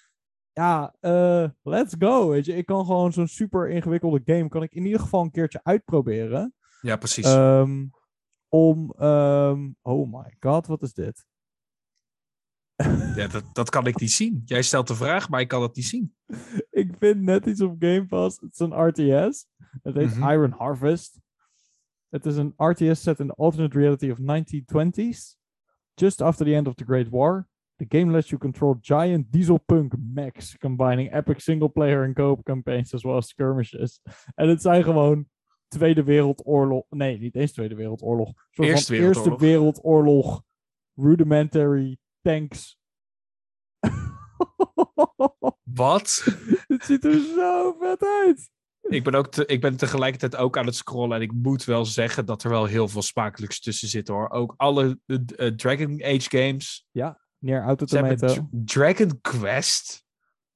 [0.53, 2.57] ja, eh, let's go, weet je.
[2.57, 6.55] Ik kan gewoon zo'n super ingewikkelde game, kan ik in ieder geval een keertje uitproberen.
[6.81, 7.25] ja precies.
[7.25, 7.87] Ehm,
[8.49, 11.27] om, ehm, oh my god, wat is dit?
[13.17, 14.43] ja, dat, dat kan ik niet zien.
[14.45, 16.15] Jij stelt de vraag, maar ik kan het niet zien.
[16.71, 18.41] ik vind net iets op Game Pass.
[18.41, 19.47] Het is een RTS.
[19.83, 20.31] Het heet Mhm.
[20.31, 21.21] Iron Harvest.
[22.09, 25.37] Het is een RTS set in the alternate reality of 1920s.
[25.95, 27.49] Just after the end of the Great War.
[27.77, 33.03] The game lets you control giant dieselpunk mechs, combining epic single-player en co-op campaigns as
[33.03, 34.01] well as skirmishes.
[34.35, 35.29] En het zijn gewoon
[35.69, 36.85] Tweede Wereldoorlog.
[36.89, 38.29] Nee, niet eens Tweede Wereldoorlog.
[38.29, 39.41] Een soort Eerste van Eerste Wereldoorlog.
[39.41, 40.43] Wereldoorlog
[40.95, 42.79] rudimentary tanks.
[45.63, 46.25] Wat?
[46.67, 48.51] Het ziet er zo vet uit.
[48.81, 51.85] Ik ben, ook te- ik ben tegelijkertijd ook aan het scrollen en ik moet wel
[51.85, 54.31] zeggen dat er wel heel veel smakelijks tussen zit hoor.
[54.31, 56.87] Ook alle eh, eh, Dragon Age games.
[57.39, 58.35] Neer Auto Ze hebben Tomato.
[58.35, 60.05] Dra- Dragon Quest.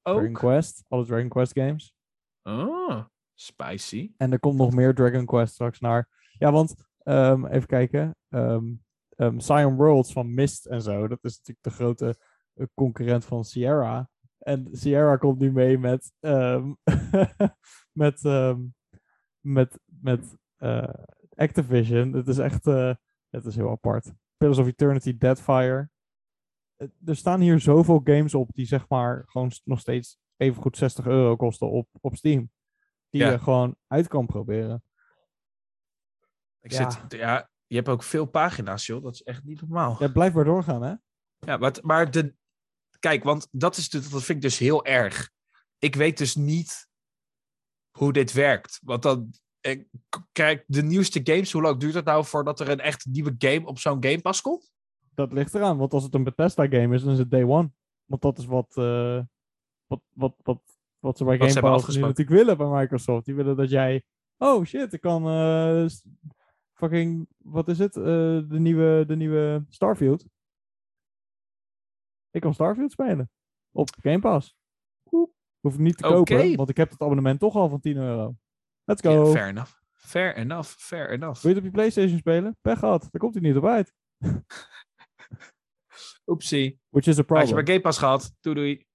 [0.02, 0.32] Dragon Ook.
[0.34, 0.84] Quest.
[0.88, 1.94] Alle Dragon Quest games.
[2.42, 4.12] Oh, spicy.
[4.16, 6.08] En er komt nog meer Dragon Quest straks naar.
[6.38, 8.16] Ja, want ehm, even kijken.
[8.28, 8.64] ehm
[9.16, 11.08] ehm, Cyan Worlds van Mist en zo.
[11.08, 12.16] Dat is natuurlijk de grote
[12.54, 14.10] eh, concurrent van Sierra.
[14.38, 16.12] En Sierra komt nu mee met.
[16.20, 16.72] ehm,
[17.92, 18.24] met.
[18.24, 18.60] ehm,
[19.40, 19.78] met.
[19.84, 20.94] met eh,
[21.34, 22.12] Activision.
[22.12, 22.66] Het is echt.
[22.66, 22.94] eh,
[23.30, 24.12] het is heel apart.
[24.36, 25.90] Pillars of Eternity, Deadfire.
[27.04, 31.06] Er staan hier zoveel games op die zeg maar gewoon nog steeds even goed 60
[31.06, 32.50] euro kosten op, op Steam.
[33.10, 33.30] Die Ja.
[33.30, 34.82] je gewoon uit kan proberen.
[36.60, 36.90] Ik Ja.
[36.90, 39.02] Zit, ja, je hebt ook veel pagina's joh.
[39.02, 39.96] Dat is echt niet normaal.
[39.98, 40.94] Ja, blijf maar doorgaan, hè?
[41.38, 42.34] Ja, maar, maar de,
[42.98, 45.30] kijk, want dat, is, de- dat vind ik dus heel erg.
[45.78, 46.88] Ik weet dus niet
[47.90, 48.80] hoe dit werkt.
[48.82, 49.30] Want dan,
[50.32, 53.66] kijk, de nieuwste games, hoe lang duurt het nou voordat er een echt nieuwe game
[53.66, 54.72] op zo'n Game Pass komt?
[55.14, 57.72] Dat ligt eraan, want als het een Bethesda-game is, dan is het day one.
[58.04, 59.20] Want dat is wat, eh,
[59.86, 60.62] wat, wat, wat,
[60.98, 63.24] wat ze bij Wat Game Pass natuurlijk willen bij Microsoft.
[63.24, 64.04] Die willen dat jij,
[64.38, 65.86] oh shit, ik kan eh,
[66.74, 67.96] fucking, wat is het?
[67.96, 70.26] Eh, de, nieuwe, de nieuwe Starfield.
[72.30, 73.30] Ik kan Starfield spelen.
[73.70, 74.56] Op Game Pass.
[75.60, 78.36] Hoef ik niet te kopen, want ik heb het abonnement toch al van 10 euro.
[78.84, 79.26] Let's go.
[79.26, 79.72] fair enough.
[79.92, 81.42] Fair enough, fair enough.
[81.42, 82.56] Wil je het op je PlayStation spelen?
[82.60, 83.00] Pech gehad.
[83.00, 83.94] Daar komt hij niet op uit.
[86.26, 86.80] Oepsie.
[86.88, 87.54] Which is a Had je problem.
[87.54, 88.86] maar Game Pass gehad, doei doei.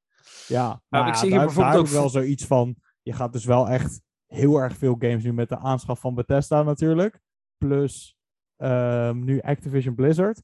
[0.47, 2.75] Ja, Nou, maar ik ja, zie hier bijvoorbeeld ook wel zoiets van.
[3.01, 6.63] Je gaat dus wel echt heel erg veel games nu met de aanschaf van Bethesda
[6.63, 7.19] natuurlijk.
[7.59, 8.15] Plus
[8.55, 10.41] ehm, nu Activision Blizzard.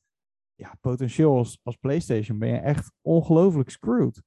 [0.56, 4.22] Ja, potentieel als, als PlayStation ben je echt ongelooflijk screwed.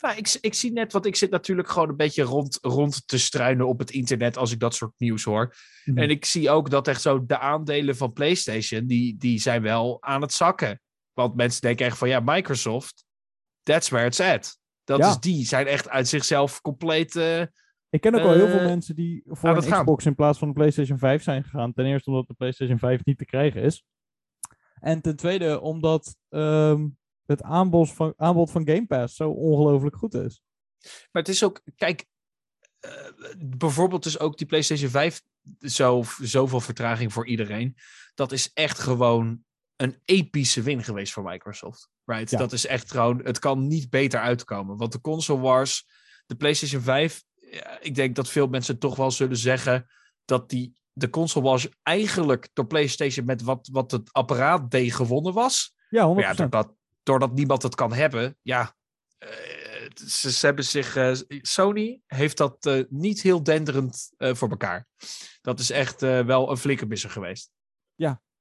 [0.00, 3.18] Nou, ik, ik zie net, want ik zit natuurlijk gewoon een beetje rond, rond te
[3.18, 5.54] struinen op het internet als ik dat soort nieuws hoor.
[5.84, 5.98] Mhm.
[5.98, 10.02] En ik zie ook dat echt zo de aandelen van PlayStation, die, die zijn wel
[10.02, 10.80] aan het zakken.
[11.12, 13.04] Want mensen denken echt van, ja, Microsoft,
[13.62, 14.58] that's where it's at.
[14.84, 15.08] Dat Ja.
[15.08, 17.16] is die, zijn echt uit zichzelf compleet...
[17.16, 17.42] eh,
[17.90, 19.80] Ik ken ook wel heel veel eh, mensen die voor een gaan.
[19.80, 21.72] Xbox in plaats van een PlayStation 5 zijn gegaan.
[21.72, 23.84] Ten eerste omdat de PlayStation 5 niet te krijgen is.
[24.80, 26.88] En ten tweede omdat ehm,
[27.26, 30.42] het aanbod van, aanbod van Game Pass zo ongelooflijk goed is.
[30.80, 32.06] Maar het is ook, kijk,
[32.80, 32.90] eh,
[33.38, 35.22] bijvoorbeeld dus ook die PlayStation 5,
[35.58, 37.76] zo, zoveel vertraging voor iedereen.
[38.14, 39.44] Dat is echt gewoon
[39.76, 41.90] een epische win geweest voor Microsoft.
[42.04, 42.30] Right?
[42.30, 42.38] Ja.
[42.38, 44.76] Dat is echt gewoon, het kan niet beter uitkomen.
[44.76, 45.86] Want de console wars,
[46.26, 47.29] de PlayStation 5, ja,
[47.80, 49.86] ik denk dat veel mensen toch wel zullen zeggen
[50.24, 55.32] dat die, de console wars eigenlijk door PlayStation met wat, wat het apparaat deed gewonnen
[55.32, 55.74] was.
[55.88, 56.14] Ja, 100%.
[56.14, 58.74] Maar ja, doordat, doordat niemand het kan hebben, ja.
[59.18, 59.28] eh,
[59.94, 60.96] ze, ze hebben zich.
[60.96, 64.86] eh, Sony heeft dat eh, niet heel denderend voor elkaar.
[65.40, 67.50] Dat is echt wel een flinke misser geweest.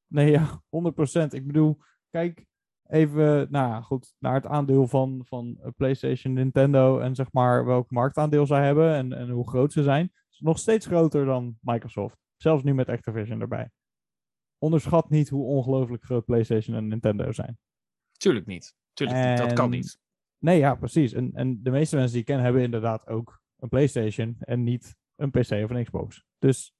[0.07, 1.27] Nee, ja, 100%.
[1.29, 2.45] Ik bedoel, kijk
[2.89, 7.91] even nou goed, naar het aandeel van, van eh, PlayStation, Nintendo en zeg maar welk
[7.91, 10.11] marktaandeel zij hebben en, en hoe groot ze zijn.
[10.29, 12.17] Is nog steeds groter dan Microsoft.
[12.35, 13.69] Zelfs nu met Activision erbij.
[14.57, 17.57] Onderschat niet hoe ongelooflijk groot PlayStation en Nintendo zijn.
[18.17, 18.75] Tuurlijk niet.
[18.93, 19.37] Tuurlijk niet.
[19.37, 19.99] Dat kan niet.
[20.37, 21.13] Nee, ja, precies.
[21.13, 24.95] En, en de meeste mensen die ik ken hebben inderdaad ook een PlayStation en niet
[25.15, 26.25] een PC of een Xbox.
[26.37, 26.73] Dus,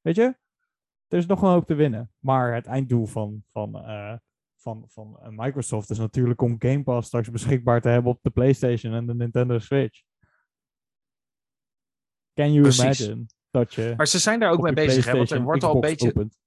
[0.00, 0.36] weet je,
[1.08, 2.12] er is nog een hoop te winnen.
[2.18, 4.16] Maar het einddoel van, van, eh,
[4.66, 8.30] van, van eh, Microsoft is natuurlijk om Game Pass straks beschikbaar te hebben op de
[8.30, 10.02] PlayStation en de Nintendo Switch.
[12.34, 13.00] Can you Precies.
[13.00, 15.04] imagine dat je Maar ze zijn daar ook mee bezig.
[15.04, 15.16] Hè?
[15.16, 16.08] Want er wordt al een beetje.
[16.08, 16.38] opent?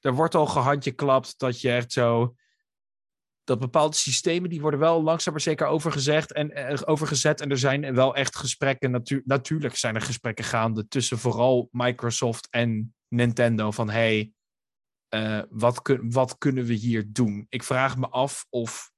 [0.00, 2.34] er wordt al gehandje klapt dat je echt zo.
[3.44, 7.40] Dat bepaalde systemen die worden wel langzaam maar zeker overgezegd en eh, overgezet.
[7.40, 8.90] En er zijn wel echt gesprekken.
[8.90, 13.70] Natu natuurlijk zijn er gesprekken gaande tussen vooral Microsoft en Nintendo.
[13.70, 14.32] Van hey,
[15.10, 17.46] eh, wat, wat kunnen we hier doen?
[17.48, 18.92] Ik vraag me af of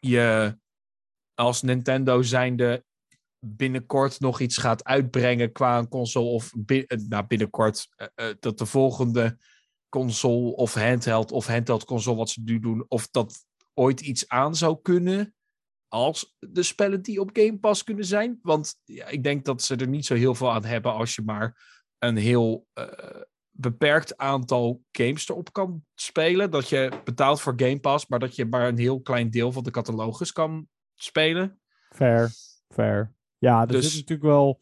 [0.00, 0.58] je
[1.34, 2.84] als Nintendo zijnde
[3.46, 6.28] binnenkort nog iets gaat uitbrengen qua een console.
[6.28, 9.38] Of bi nou, binnenkort uh, dat de volgende
[9.88, 14.56] console of handheld of handheld console wat ze nu doen, of dat ooit iets aan
[14.56, 15.34] zou kunnen
[15.88, 18.38] als de spellen die op Game Pass kunnen zijn.
[18.42, 21.22] Want ja, ik denk dat ze er niet zo heel veel aan hebben als je
[21.22, 22.66] maar een heel
[23.62, 26.50] beperkt aantal games erop kan spelen.
[26.50, 29.62] Dat je betaalt voor Game Pass, maar dat je maar een heel klein deel van
[29.62, 31.60] de catalogus kan spelen.
[31.90, 32.30] Fair,
[32.68, 33.14] fair.
[33.38, 33.84] Ja, er dus...
[33.84, 34.60] zit natuurlijk wel...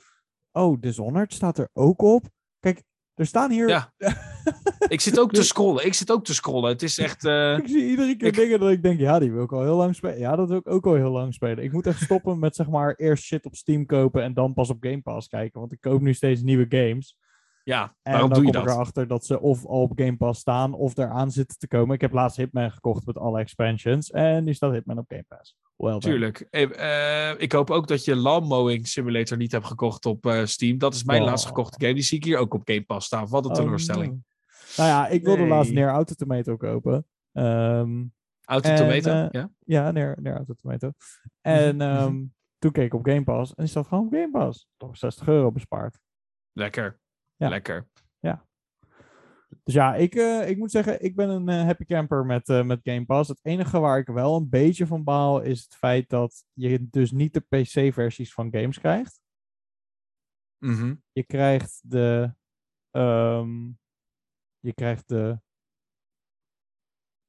[0.53, 2.29] Oh, Dishonored staat er ook op.
[2.61, 2.83] Kijk,
[3.15, 3.69] er staan hier...
[3.69, 3.93] Ja.
[4.89, 5.87] ik zit ook te scrollen.
[5.87, 6.71] Ik zit ook te scrollen.
[6.71, 7.25] Het is echt...
[7.25, 7.59] Uh...
[7.59, 9.95] ik zie iedere keer dingen dat ik denk, ja, die wil ik al heel lang
[9.95, 10.19] spelen.
[10.19, 11.65] Ja, dat wil ik ook al heel lang spelen.
[11.65, 14.71] Ik moet echt stoppen met, zeg maar, eerst shit op Steam kopen en dan pas
[14.71, 15.61] op Game Pass kijken.
[15.61, 17.17] Want ik koop nu steeds nieuwe games.
[17.65, 18.63] Ja, waarom doe je dat?
[18.63, 21.95] ik erachter dat ze of al op Game Pass staan of eraan zitten te komen.
[21.95, 25.57] Ik heb laatst Hitman gekocht met alle expansions en nu staat Hitman op Game Pass.
[25.77, 26.47] Well Tuurlijk.
[26.51, 30.79] Uh, ik hoop ook dat je Lawn Mowing Simulator niet hebt gekocht op uh, Steam.
[30.79, 31.27] Dat is mijn oh.
[31.27, 31.95] laatst gekochte game.
[31.95, 33.29] Die zie ik hier ook op Game Pass staan.
[33.29, 34.13] Wat een oh, teleurstelling.
[34.13, 34.19] no.
[34.77, 35.49] Nou ja, ik wilde nee.
[35.49, 37.07] laatst Neer Auto Tomato kopen.
[37.33, 38.13] Um,
[38.45, 39.11] Auto Tomato?
[39.11, 40.91] Uh, ja, ja Neer, Neer Auto Tomato.
[41.41, 44.69] En um, toen keek ik op Game Pass en die staat gewoon op Game Pass.
[44.77, 45.99] Toch 60 euro bespaard.
[46.53, 47.00] Lekker.
[47.41, 47.49] Ja.
[47.49, 47.89] Lekker.
[48.19, 48.47] Ja.
[49.65, 52.65] Dus ja, ik, uh, ik moet zeggen, ik ben een uh, happy camper met, uh,
[52.65, 53.29] met Game Pass.
[53.29, 57.11] Het enige waar ik wel een beetje van baal is het feit dat je dus
[57.11, 59.21] niet de PC-versies van games krijgt.
[60.59, 61.03] Mm -hmm.
[61.13, 62.35] Je krijgt de.
[62.91, 63.79] Um,
[64.59, 65.41] je krijgt de.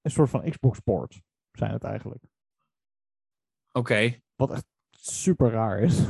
[0.01, 1.21] Een soort van Xbox-port
[1.51, 2.23] zijn het eigenlijk.
[2.23, 3.79] Oké.
[3.79, 4.23] Okay.
[4.35, 6.03] Wat echt super raar is.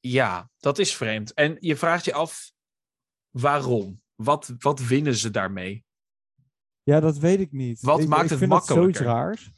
[0.00, 1.32] Ja, dat is vreemd.
[1.32, 2.52] En je vraagt je af
[3.30, 4.02] waarom?
[4.14, 5.84] Wat, wat winnen ze daarmee?
[6.82, 7.80] Ja, dat weet ik niet.
[7.80, 8.82] Wat ik, maakt ik het vind makkelijker?
[8.82, 9.52] zoiets raars.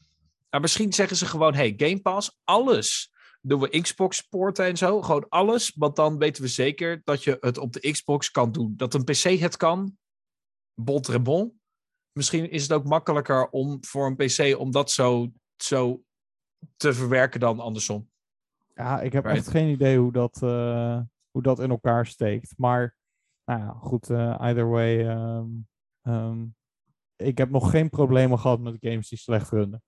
[0.50, 3.12] Nou, misschien zeggen ze gewoon: hey, Game Pass, alles.
[3.40, 5.02] Doen we Xbox-porten en zo.
[5.02, 5.72] Gewoon alles.
[5.76, 8.74] Want dan weten we zeker dat je het op de Xbox kan doen.
[8.76, 9.96] Dat een PC het kan.
[10.74, 11.61] Bon bon.
[12.12, 16.05] Misschien is het ook makkelijker om voor een PC om dat zo, zo
[16.76, 18.11] te verwerken dan andersom.
[18.83, 19.38] Ja, ik heb right.
[19.38, 22.55] echt geen idee hoe dat, uh, hoe dat in elkaar steekt.
[22.57, 22.97] Maar
[23.45, 25.09] nou ja, goed, uh, either way.
[25.09, 25.68] Um,
[26.03, 26.55] um,
[27.16, 29.83] ik heb nog geen problemen gehad met games die slecht runnen.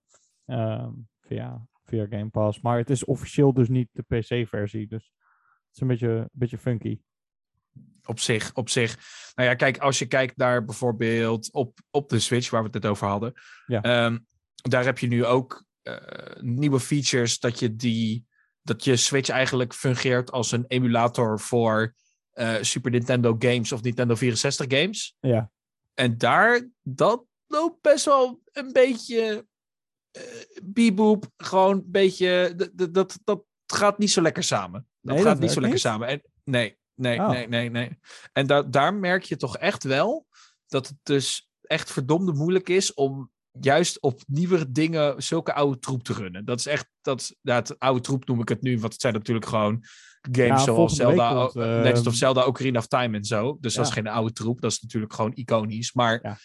[0.46, 2.60] Um, via, via Game Pass.
[2.60, 4.86] Maar het is officieel dus niet de PC-versie.
[4.86, 5.12] Dus
[5.66, 7.00] het is een beetje, een beetje funky.
[8.04, 8.98] Op zich, op zich.
[9.34, 12.82] Nou ja, kijk, als je kijkt naar bijvoorbeeld op, op de Switch, waar we het
[12.82, 13.32] net over hadden.
[13.66, 13.80] Ja.
[14.54, 15.96] Daar heb je nu ook uh,
[16.40, 18.26] nieuwe features dat je die
[18.64, 21.94] dat je Switch eigenlijk fungeert als een emulator voor
[22.34, 25.16] uh, Super Nintendo games of Nintendo 64 games.
[25.20, 25.50] Ja.
[25.94, 29.46] En daar, dat loopt best wel een beetje
[30.16, 30.22] uh,
[30.62, 31.26] bieboep.
[31.36, 34.86] Gewoon een beetje, dat, dat, dat gaat niet zo lekker samen.
[35.00, 35.86] Dat nee, gaat dat niet zo lekker niet?
[35.86, 36.08] samen.
[36.08, 37.28] En, nee, nee, Oh.
[37.28, 37.98] nee, nee, nee.
[38.32, 40.26] En da daar merk je toch echt wel
[40.66, 46.02] dat het dus echt verdomde moeilijk is om juist op nieuwere dingen zulke oude troep
[46.02, 46.44] te runnen.
[46.44, 49.46] Dat is echt, dat, het oude troep noem ik het nu, want het zijn natuurlijk
[49.46, 49.78] gewoon
[50.20, 53.56] games Ja, zoals Zelda, komt, uh, Legend ehm, of Zelda, Ocarina of Time en zo.
[53.60, 55.92] Dus dat is geen oude troep, dat is natuurlijk gewoon iconisch.
[55.92, 56.36] Maar Ja.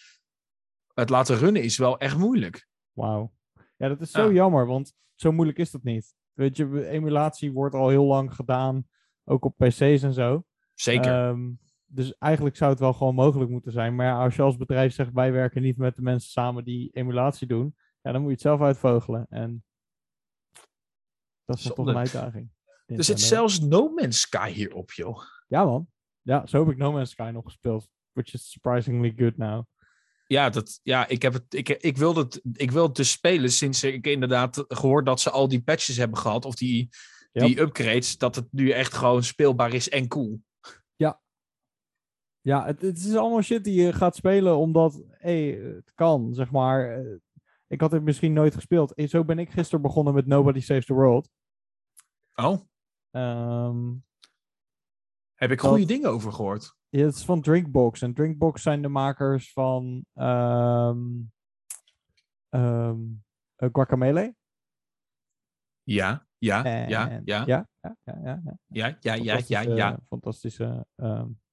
[0.94, 2.66] het laten runnen is wel echt moeilijk.
[2.92, 3.32] Wauw.
[3.76, 4.32] Ja, dat is zo Ja.
[4.32, 6.14] jammer, want zo moeilijk is dat niet.
[6.32, 8.88] Weet je, emulatie wordt al heel lang gedaan,
[9.24, 10.44] ook op PC's en zo.
[10.74, 11.28] Zeker.
[11.28, 11.50] Ehm,
[11.92, 13.94] dus eigenlijk zou het wel gewoon mogelijk moeten zijn.
[13.94, 16.90] Maar ja, als je als bedrijf zegt, wij werken niet met de mensen samen die
[16.92, 19.26] emulatie doen, ja, dan moet je het zelf uitvogelen.
[19.28, 19.64] En
[21.44, 22.50] dat is toch een uitdaging.
[22.86, 25.22] er zit zelfs No Man's Sky hierop, joh.
[25.46, 25.88] Ja, man.
[26.22, 27.88] Ja, zo heb ik No Man's Sky nog gespeeld.
[28.12, 29.64] Which is surprisingly good now.
[30.26, 33.50] Ja, dat, ja ik, heb het, ik, ik, wilde het, ik wil het dus spelen
[33.50, 36.44] sinds ik inderdaad gehoord dat ze al die patches hebben gehad.
[36.44, 36.88] Of die,
[37.32, 37.46] Yep.
[37.46, 38.18] die upgrades.
[38.18, 40.40] Dat het nu echt gewoon speelbaar is en cool.
[42.40, 46.50] Ja, het, het is allemaal shit die je gaat spelen omdat hey, het kan, zeg
[46.50, 46.98] maar.
[46.98, 47.16] Eh,
[47.66, 48.94] Ik had het misschien nooit gespeeld.
[48.94, 51.30] En zo ben ik gisteren begonnen met Nobody Saves the World.
[52.34, 52.60] Oh,
[53.10, 53.94] Ehm,
[55.34, 56.74] heb ik Dat- goede dingen over gehoord.
[56.88, 58.02] ja, het is van Drinkbox.
[58.02, 60.98] En Drinkbox zijn de makers van ehm
[62.48, 62.98] ehm,
[63.56, 64.36] eh, Guacamelee.
[65.82, 68.58] Ja, ja, En- ja, ja, ja, Ja, ja, ja, ja, ja.
[68.68, 69.98] ja, ja, ja, ja, Fantastische- ja.
[70.08, 70.86] Fantastische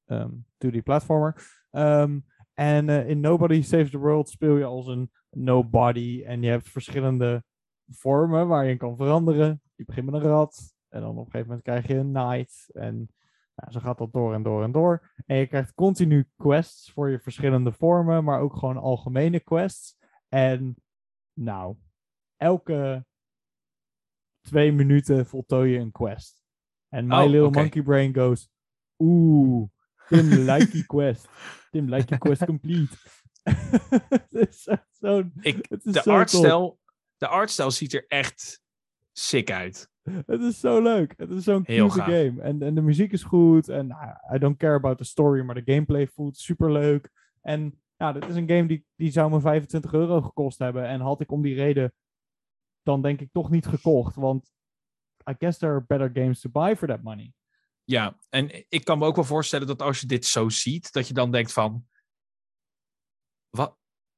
[0.07, 1.35] ehm 2D platformer.
[1.71, 2.19] Ehm,
[2.53, 6.23] En eh, in Nobody Saves the World speel je als een nobody.
[6.25, 7.43] En je hebt verschillende
[7.87, 9.61] vormen waar je in kan veranderen.
[9.75, 10.75] Je begint met een rat.
[10.89, 12.69] En dan op een gegeven moment krijg je een knight.
[12.73, 12.95] En
[13.55, 15.11] nou, zo gaat dat door en door en door.
[15.25, 18.23] En je krijgt continu quests voor je verschillende vormen.
[18.23, 19.97] Maar ook gewoon algemene quests.
[20.29, 20.75] En
[21.33, 21.75] nou,
[22.37, 23.05] elke
[24.41, 26.43] twee minuten voltooi je een quest.
[26.89, 27.49] En My Oh, Little.
[27.49, 28.49] Monkey Brain goes...
[28.97, 29.69] Oeh,
[30.07, 31.27] Tim likey quest.
[31.71, 32.95] Tim likey quest complete.
[34.09, 35.33] het is zo'n...
[35.81, 36.79] De, artstijl,
[37.17, 38.61] de artstijl ziet er echt
[39.11, 39.89] sick uit.
[40.25, 41.13] Het is zo leuk.
[41.17, 42.05] Het is zo'n cute gaaf.
[42.05, 42.41] game.
[42.41, 43.69] En, en de muziek is goed.
[43.69, 47.11] En nou, I don't care about the story, maar de gameplay voelt super leuk.
[47.41, 50.87] En ja, dit is een game die, die zou me 25 euro gekost hebben.
[50.87, 51.93] En had ik om die reden
[52.83, 54.15] dan denk ik toch niet gekocht.
[54.15, 54.51] Want
[55.29, 57.33] I guess there are better games to buy for that money.
[57.87, 61.07] Ja, en ik kan me ook wel voorstellen dat als je dit zo ziet, dat
[61.07, 61.87] je dan denkt van...
[63.49, 63.77] Wat,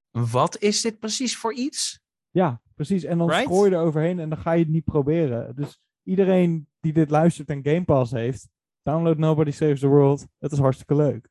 [0.10, 2.00] wat is dit precies voor iets?
[2.30, 3.04] Ja, precies.
[3.04, 3.50] En dan Right?
[3.50, 5.56] je er overheen en dan ga je het niet proberen.
[5.56, 8.50] Dus iedereen die dit luistert en Game Pass heeft,
[8.82, 10.28] download Nobody Saves the World.
[10.40, 11.30] Het is hartstikke leuk.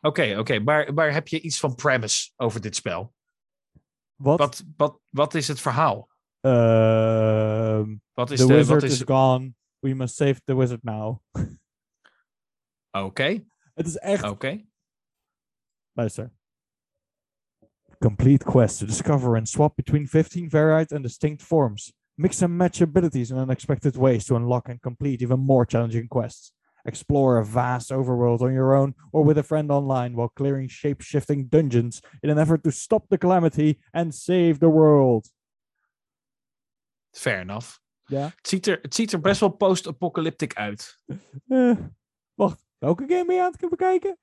[0.00, 3.14] Oké, oké, maar, maar heb je iets van premise over dit spel?
[4.14, 4.38] Wat?
[4.38, 6.10] Wat, wat, wat is het verhaal?
[6.40, 8.54] Ehm, Wat is the de...
[8.54, 9.54] wizard Wat is is, gone.
[9.82, 11.20] We must save the wizard now.
[12.90, 13.44] Oké,
[13.76, 14.22] Het is echt...
[14.24, 14.64] oké.
[15.92, 16.30] Luister.
[17.98, 21.92] Complete quest to discover and swap between 15 varied and distinct forms.
[22.18, 26.52] Mix and match abilities in unexpected ways to unlock and complete even more challenging quests.
[26.86, 31.46] Explore a vast overworld on your own or with a friend online while clearing shape-shifting
[31.46, 35.26] dungeons in an effort to stop the calamity and save the world.
[37.14, 37.80] Fair enough.
[38.06, 38.32] Ja.
[38.36, 40.98] Het ziet er, het ziet er best wel post-apocalyptic uit.
[41.48, 41.76] Eh,
[42.34, 44.18] wacht, welke game ben je aan het bekijken?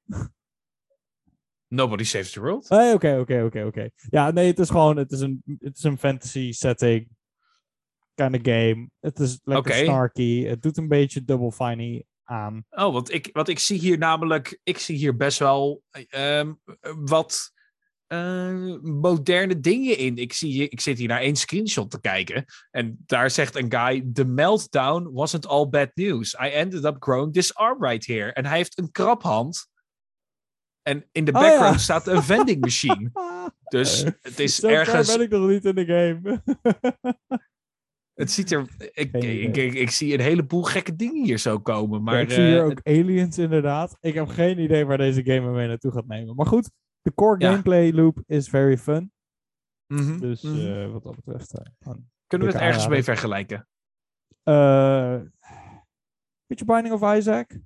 [1.68, 2.70] Nobody Saves the World.
[2.70, 3.90] Nee, oké, oké, oké, oké.
[4.10, 7.08] Ja, nee, het is gewoon, het is een, het is een fantasy setting
[8.16, 8.90] kind of game.
[9.00, 9.84] Het is lekker Oké.
[9.84, 10.46] snarky.
[10.46, 12.66] Het doet een beetje Double Fine aan.
[12.70, 16.54] Oh, want ik, want ik zie hier namelijk, ik zie hier best wel ehm,
[16.96, 17.53] wat
[18.14, 20.18] eh, moderne dingen in.
[20.18, 22.46] Ik, zie, ik zit hier naar één screenshot te kijken.
[22.72, 26.34] En daar zegt een guy: The meltdown wasn't all bad news.
[26.34, 28.34] I ended up growing this arm right here.
[28.34, 29.68] En hij heeft een kraphand.
[30.82, 31.82] En in de Oh, background ja.
[31.82, 33.12] staat een vending machine.
[33.64, 35.16] Dus het is Zo ver ergens.
[35.16, 36.42] ben ik nog niet in de game.
[38.14, 38.66] Het ziet er.
[38.78, 42.04] Ik, ik, ik, ik zie een heleboel gekke dingen hier zo komen.
[42.04, 43.98] Maar Ja, ik zie hier eh, ook aliens inderdaad.
[44.00, 46.36] Ik heb geen idee waar deze game me mee naartoe gaat nemen.
[46.36, 46.72] Maar goed,
[47.04, 47.50] de core Ja.
[47.50, 49.12] gameplay loop is very fun.
[49.88, 50.60] mhm, Dus mhm.
[50.60, 51.58] eh, wat dat betreft...
[51.58, 51.66] eh,
[52.28, 53.68] Kunnen we het ergens mee vergelijken?
[54.44, 55.22] Eh,
[56.48, 57.60] beetje Binding of Isaac.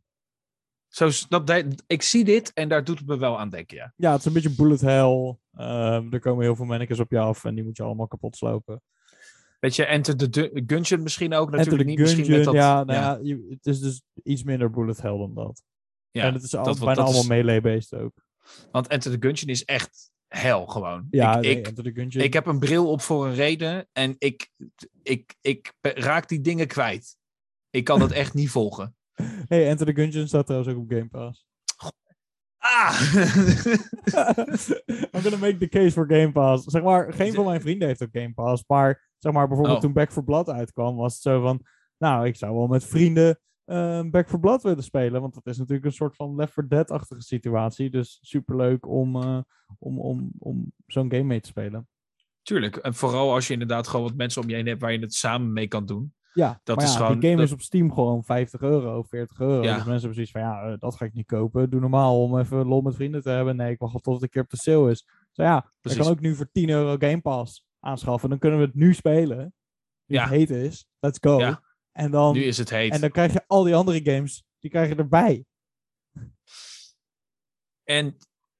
[0.87, 3.77] Zo, s- dat, dat- ik zie dit en daar doet het me wel aan denken,
[3.77, 3.93] ja.
[3.95, 5.37] Ja, het is een beetje bullet hell.
[5.53, 8.35] Ehm, er komen heel veel mannekes op je af en die moet je allemaal kapot
[8.37, 8.81] slopen.
[9.59, 11.99] Weet je, Enter the Gungeon misschien ook Enter natuurlijk niet.
[11.99, 15.17] Misschien met dat, ja, nou ja, ja, je- het is dus iets minder bullet hell
[15.17, 15.63] dan dat.
[16.11, 18.25] ja, en het is al, dat- bijna dat allemaal is- melee-based ook.
[18.71, 21.07] Want Enter the Gungeon is echt hel gewoon.
[21.09, 22.23] Ja, ik, nee, ik, Enter the Gungeon.
[22.23, 24.49] ik heb een bril op voor een reden en ik,
[25.03, 27.17] ik, ik raak die dingen kwijt.
[27.69, 28.95] Ik kan het echt niet volgen.
[29.47, 31.45] Hey, Enter the Gungeon staat trouwens ook op Game Pass.
[32.57, 33.01] Ah!
[35.13, 36.63] I'm gonna make the case for Game Pass.
[36.63, 38.63] Zeg maar, geen van mijn vrienden heeft ook Game Pass.
[38.67, 39.83] Maar zeg maar, bijvoorbeeld Oh.
[39.83, 41.61] toen Back 4 Blood uitkwam, was het zo van...
[41.97, 45.21] Nou, ik zou wel met vrienden eh, Back 4 Blood willen spelen.
[45.21, 47.89] Want dat is natuurlijk een soort van Left 4 Dead-achtige situatie.
[47.89, 49.39] Dus superleuk om, eh,
[49.79, 51.87] om, om, om zo'n game mee te spelen.
[52.41, 52.75] Tuurlijk.
[52.75, 55.13] En vooral als je inderdaad gewoon wat mensen om je heen hebt waar je het
[55.13, 56.13] samen mee kan doen.
[56.33, 59.39] Ja, Dat is ja, gewoon- die game dat- is op Steam gewoon 50 euro, 40
[59.39, 59.53] euro.
[59.63, 59.75] Ja.
[59.75, 61.69] Dus mensen hebben zoiets van, ja, eh, dat ga ik niet kopen.
[61.69, 63.55] Doe normaal om even lol met vrienden te hebben.
[63.55, 65.07] Nee, ik wacht tot het een keer op de sale is.
[65.31, 66.01] Zo ja, ik Precies.
[66.01, 68.29] kan ook nu voor 10 euro Game Pass aanschaffen.
[68.29, 69.53] Dan kunnen we het nu spelen.
[70.05, 70.21] Nu Ja.
[70.21, 70.87] het heet is.
[70.99, 71.39] Let's go.
[71.39, 71.61] Ja.
[71.97, 72.91] En, dan, Nu is het heet.
[72.93, 75.45] en dan krijg je al die andere games, die krijg je erbij.
[77.83, 78.17] En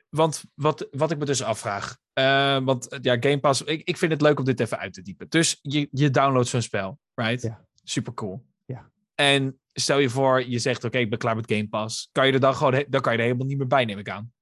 [0.10, 1.98] want wat, wat ik me dus afvraag.
[2.14, 3.62] eh, want ja, Game Pass.
[3.62, 5.30] Ik, ik vind het leuk om dit even uit te diepen.
[5.30, 7.42] Dus je, je downloadt zo'n spel, right?
[7.42, 7.66] Ja.
[7.84, 8.46] Super cool.
[8.66, 8.92] Ja.
[9.16, 12.10] En stel je voor, je zegt: Oké, ik ben klaar met Game Pass.
[12.12, 12.86] Kan je er dan gewoon.
[12.90, 14.34] Dan kan je er helemaal niet meer bij, neem ik aan.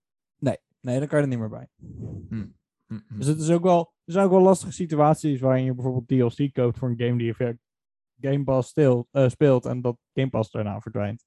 [0.79, 1.67] Nee, dan kan je er niet meer bij.
[2.29, 2.47] Hm,
[2.87, 3.17] hm.
[3.17, 6.53] Dus het is ook wel, er zijn ook wel lastige situaties waarin je bijvoorbeeld DLC
[6.53, 7.33] koopt voor een game die je
[8.25, 11.25] Game Pass stil, eh, speelt en dat Game Pass daarna verdwijnt.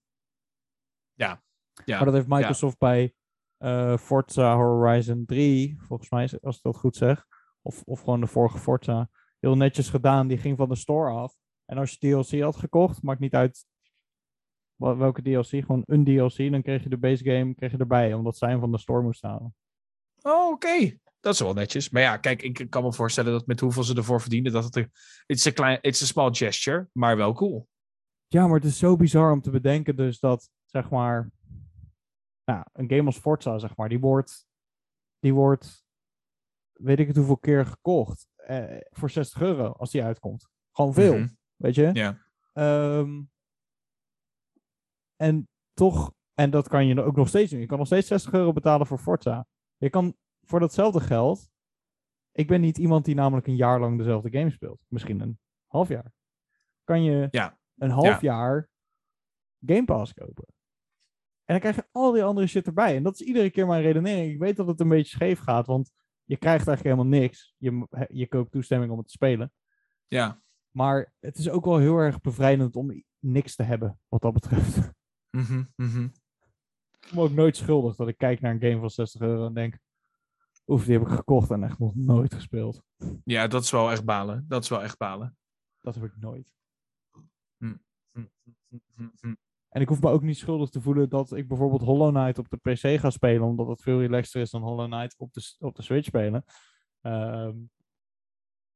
[1.85, 3.15] Ja, Maar dat heeft Microsoft bij
[3.57, 7.27] eh, Forza Horizon 3, volgens mij, als ik dat goed zeg.
[7.63, 9.11] Of, of gewoon de vorige Forza.
[9.39, 10.29] Heel netjes gedaan.
[10.29, 11.37] Die ging van de store af.
[11.65, 13.67] En als je DLC had gekocht, maakt niet uit
[14.77, 18.37] welke DLC, gewoon een DLC, dan kreeg je de base game kreeg je erbij, omdat
[18.37, 19.55] zij hem van de store moest halen.
[20.23, 20.99] Oh, oké.
[21.21, 21.91] Dat is wel netjes.
[21.91, 24.77] Maar ja, kijk, ik kan me voorstellen dat met hoeveel ze ervoor verdienen, dat het
[24.77, 24.91] een...
[25.27, 25.79] Het is een klein...
[25.83, 27.69] Small gesture, maar wel cool.
[28.27, 31.31] Ja, maar het is zo bizar om te bedenken dus dat, zeg maar...
[32.45, 34.47] Nou, een game als Forza, zeg maar, die wordt...
[35.19, 35.87] Die wordt...
[36.73, 38.27] Weet ik het hoeveel keer gekocht.
[38.37, 40.49] Eh, voor 60 euro, als die uitkomt.
[40.73, 41.29] Gewoon veel, Mhm.
[41.57, 41.91] weet je?
[41.93, 42.19] Ja.
[42.53, 43.23] Ehm,
[45.17, 47.61] en toch, en dat kan je ook nog steeds doen.
[47.61, 49.47] Je kan nog steeds 60 euro betalen voor Forza.
[49.77, 50.17] Je kan
[50.49, 51.49] voor datzelfde geld.
[52.33, 54.81] Ik ben niet iemand die namelijk een jaar lang dezelfde game speelt.
[54.89, 56.13] Misschien een half jaar.
[56.85, 57.59] Kan je Ja.
[57.77, 58.19] een half Ja.
[58.21, 58.69] jaar
[59.67, 60.45] Game Pass kopen.
[61.45, 62.97] En dan krijg je al die andere shit erbij.
[62.97, 64.33] En dat is iedere keer mijn redenering.
[64.33, 65.91] Ik weet dat het een beetje scheef gaat, want
[66.25, 67.55] je krijgt eigenlijk helemaal niks.
[67.59, 69.53] Je, je koopt toestemming om het te spelen.
[70.07, 70.43] Ja.
[70.71, 74.91] Maar het is ook wel heel erg bevrijdend om niks te hebben, wat dat betreft.
[75.31, 75.65] Mhm.
[77.01, 79.47] Ik voel me ook nooit schuldig dat ik kijk naar een game van 60 euro
[79.47, 79.79] en denk...
[80.69, 82.83] Oef, die heb ik gekocht en echt nog nooit gespeeld.
[83.25, 84.45] Ja, dat is wel echt balen.
[84.49, 85.37] Dat is wel echt balen.
[85.81, 86.53] Dat heb ik nooit.
[87.57, 87.77] Hm,
[88.13, 88.27] hm,
[89.21, 89.35] hm.
[89.69, 92.49] En ik hoef me ook niet schuldig te voelen dat ik bijvoorbeeld Hollow Knight op
[92.49, 95.75] de PC ga spelen, omdat het veel relaxter is dan Hollow Knight op de, op
[95.75, 96.45] de Switch spelen.
[97.01, 97.57] Ehm,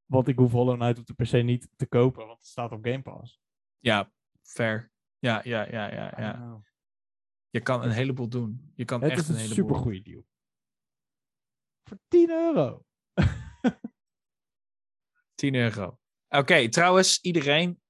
[0.05, 2.85] want ik hoef Hollow Knight op de PC niet te kopen, want het staat op
[2.85, 3.41] Game Pass.
[3.79, 4.91] Ja, fair.
[5.19, 6.61] Ja, ja, ja, ja, ja.
[7.49, 8.71] Je kan een heleboel doen.
[8.75, 9.65] Je kan het echt is een een heleboel.
[9.65, 10.25] super goede deal.
[11.83, 12.85] Voor 10 euro.
[15.35, 15.99] 10 euro.
[16.29, 17.81] Oké, trouwens, iedereen.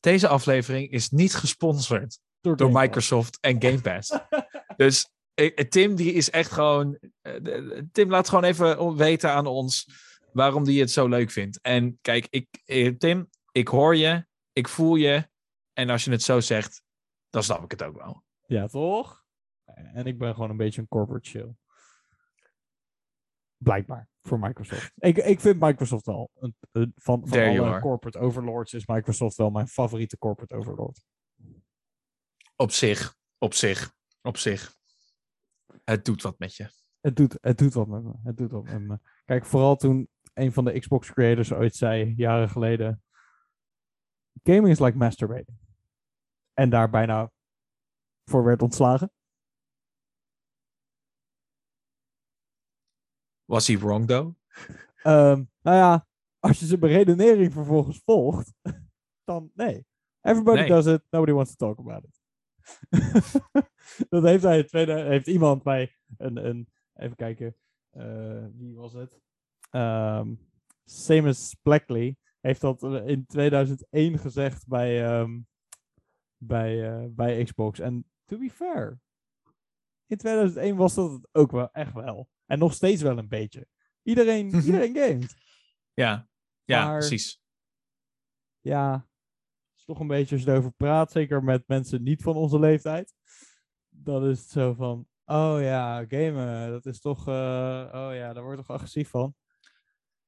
[0.00, 2.72] Deze aflevering is niet gesponsord door Pass.
[2.72, 4.18] Microsoft en Game Pass.
[4.76, 6.98] dus eh, Tim, die is echt gewoon.
[7.20, 9.88] eh, Tim laat gewoon even weten aan ons
[10.32, 11.60] waarom die het zo leuk vindt.
[11.60, 15.28] En kijk, ik, eh, Tim, ik hoor je, ik voel je.
[15.72, 16.82] En als je het zo zegt,
[17.30, 18.24] dan snap ik het ook wel.
[18.46, 19.24] Ja, toch?
[19.64, 21.54] En ik ben gewoon een beetje een corporate chill.
[23.62, 24.92] Blijkbaar, voor Microsoft.
[24.96, 26.30] Ik, ik vind Microsoft wel.
[26.34, 31.04] Een, een- van van There alle corporate overlords is Microsoft wel mijn favoriete corporate overlord.
[32.56, 34.76] Op zich, op zich, op zich.
[35.84, 36.70] Het doet wat met je.
[37.00, 38.12] Het doet, het doet wat met me.
[38.22, 38.98] Het doet wat met me.
[39.24, 43.02] Kijk, vooral toen een van de Xbox creators ooit zei, jaren geleden...
[44.42, 45.58] Gaming is like masturbating.
[46.52, 47.30] En daar bijna
[48.24, 49.12] voor werd ontslagen.
[53.50, 54.34] Was hij wrong though?
[55.02, 56.06] Ehm, nou ja,
[56.38, 58.52] als je zijn beredenering vervolgens volgt,
[59.24, 59.86] dan nee.
[60.20, 60.68] Everybody Nee.
[60.68, 62.20] does it, nobody wants to talk about it.
[64.08, 67.56] dat heeft hij tweede, heeft iemand bij een, een even kijken,
[67.90, 69.20] eh, wie was het?
[69.70, 70.34] Ehm
[70.84, 75.40] Seamus Blackley heeft dat in 2001 gezegd bij, ehm,
[76.36, 77.78] bij, eh, bij Xbox.
[77.78, 79.00] En to be fair,
[80.10, 82.28] in 2001 was dat het ook wel echt wel.
[82.46, 83.66] En nog steeds wel een beetje.
[84.02, 85.34] Iedereen, iedereen gamet.
[85.94, 86.28] Ja,
[86.64, 87.40] ja Maar- precies.
[88.60, 92.36] Ja, het is toch een beetje als je erover praat, zeker met mensen niet van
[92.36, 93.14] onze leeftijd.
[93.88, 98.42] Dan is het zo van, oh ja, gamen, dat is toch, eh, oh ja, daar
[98.42, 99.34] word ik toch agressief van.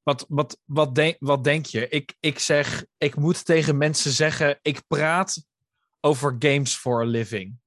[0.03, 1.89] Wat, wat, wat, denk, wat denk je?
[1.89, 5.47] Ik, ik zeg, ik moet tegen mensen zeggen, ik praat
[6.01, 7.61] over games for a living.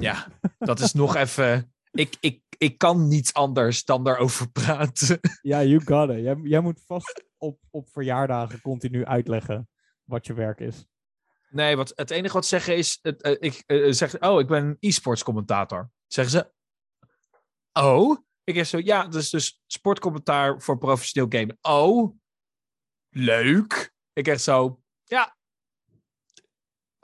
[0.00, 0.26] Ja.
[0.58, 1.74] Dat is nog even.
[1.90, 5.20] Ik, ik, ik kan niet anders dan daarover praten.
[5.42, 6.22] Ja, you got it.
[6.22, 9.68] Jij, jij moet vast op, op verjaardagen continu uitleggen
[10.04, 10.86] wat je werk is.
[11.50, 14.46] Nee, wat, het enige wat ze zeggen is: het, eh, ik eh, zeg, oh, ik
[14.46, 15.90] ben een e-sports commentator.
[16.06, 16.52] Zeggen ze,
[17.72, 21.58] oh, ik zeg zo, ja, dat is dus sportcommentaar voor professioneel gamen.
[21.60, 22.16] Oh,
[23.10, 23.92] leuk.
[24.12, 25.36] Ik echt zo, ja.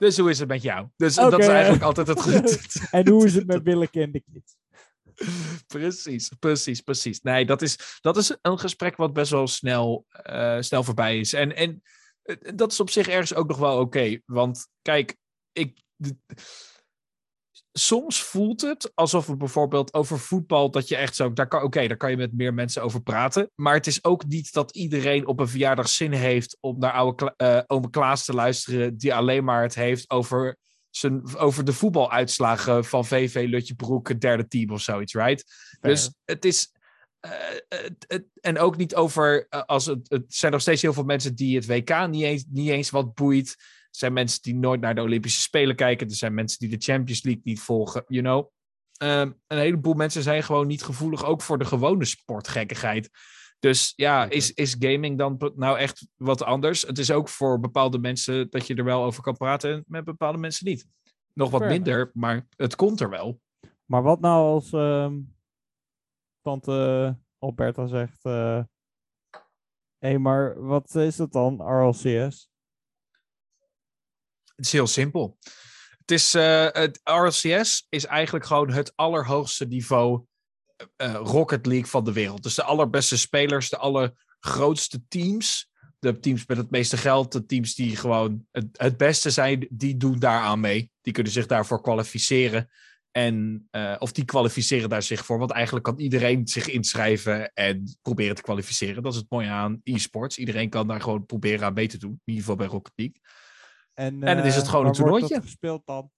[0.01, 0.87] Dus hoe is het met jou?
[0.95, 2.75] Dus dat is eigenlijk altijd het goed.
[2.91, 4.55] En hoe is het met Willeke en de kids?
[5.67, 7.21] precies, precies, precies.
[7.21, 11.33] Nee, dat is, dat is een gesprek wat best wel snel, eh, snel voorbij is.
[11.33, 11.81] En, en
[12.21, 14.19] eh, dat is op zich ergens ook nog wel oké.
[14.25, 15.17] want kijk,
[15.51, 15.79] ik.
[17.73, 21.87] Soms voelt het alsof we bijvoorbeeld over voetbal, dat je echt zo, daar kan, oké,
[21.87, 23.51] daar kan je met meer mensen over praten.
[23.55, 27.15] Maar het is ook niet dat iedereen op een verjaardag zin heeft om naar oude
[27.15, 30.57] Kla- eh ome Klaas te luisteren, die alleen maar het heeft over,
[30.89, 35.43] zijn, over de voetbaluitslagen van VV Lutjebroek, het derde team of zoiets, right?
[35.81, 36.71] Dus het is.
[37.19, 37.31] eh,
[37.69, 39.45] het, het- en ook niet over.
[39.49, 42.43] eh, als het, het zijn nog steeds heel veel mensen die het WK niet eens,
[42.49, 43.55] niet eens wat boeit.
[43.91, 46.07] Er zijn mensen die nooit naar de Olympische Spelen kijken.
[46.07, 48.03] Er zijn mensen die de Champions League niet volgen.
[48.07, 48.49] You know.
[48.97, 51.25] Ehm, een heleboel mensen zijn gewoon niet gevoelig.
[51.25, 53.09] Ook voor de gewone sportgekkigheid.
[53.59, 56.81] Dus ja, is, is gaming dan nou echt wat anders?
[56.81, 59.71] Het is ook voor bepaalde mensen dat je er wel over kan praten.
[59.71, 60.85] En met bepaalde mensen niet.
[61.33, 63.39] Nog wat Fair minder, maar het komt er wel.
[63.85, 65.19] Maar wat nou als, ehm,
[66.41, 68.23] tante Alberta zegt...
[68.23, 72.50] Hé, hey, maar wat is het dan, RLCS?
[74.61, 75.37] Het is heel simpel.
[75.99, 80.23] Het is, uh, het RLCS is eigenlijk gewoon het allerhoogste niveau
[80.97, 82.43] uh, Rocket League van de wereld.
[82.43, 85.69] Dus de allerbeste spelers, de allergrootste teams.
[85.99, 90.19] De teams met het meeste geld, de teams die gewoon het, beste zijn, die doen
[90.19, 90.91] daaraan mee.
[91.01, 92.69] Die kunnen zich daarvoor kwalificeren.
[93.11, 95.39] En, of die kwalificeren daar zich voor.
[95.39, 99.03] Want eigenlijk kan iedereen zich inschrijven en proberen te kwalificeren.
[99.03, 100.37] Dat is het mooie aan e-sports.
[100.37, 102.11] Iedereen kan daar gewoon proberen aan mee te doen.
[102.11, 103.21] In ieder geval bij Rocket League.
[104.01, 105.33] En, en dan is het gewoon een toernooitje.
[105.33, 106.11] dat gespeeld dan?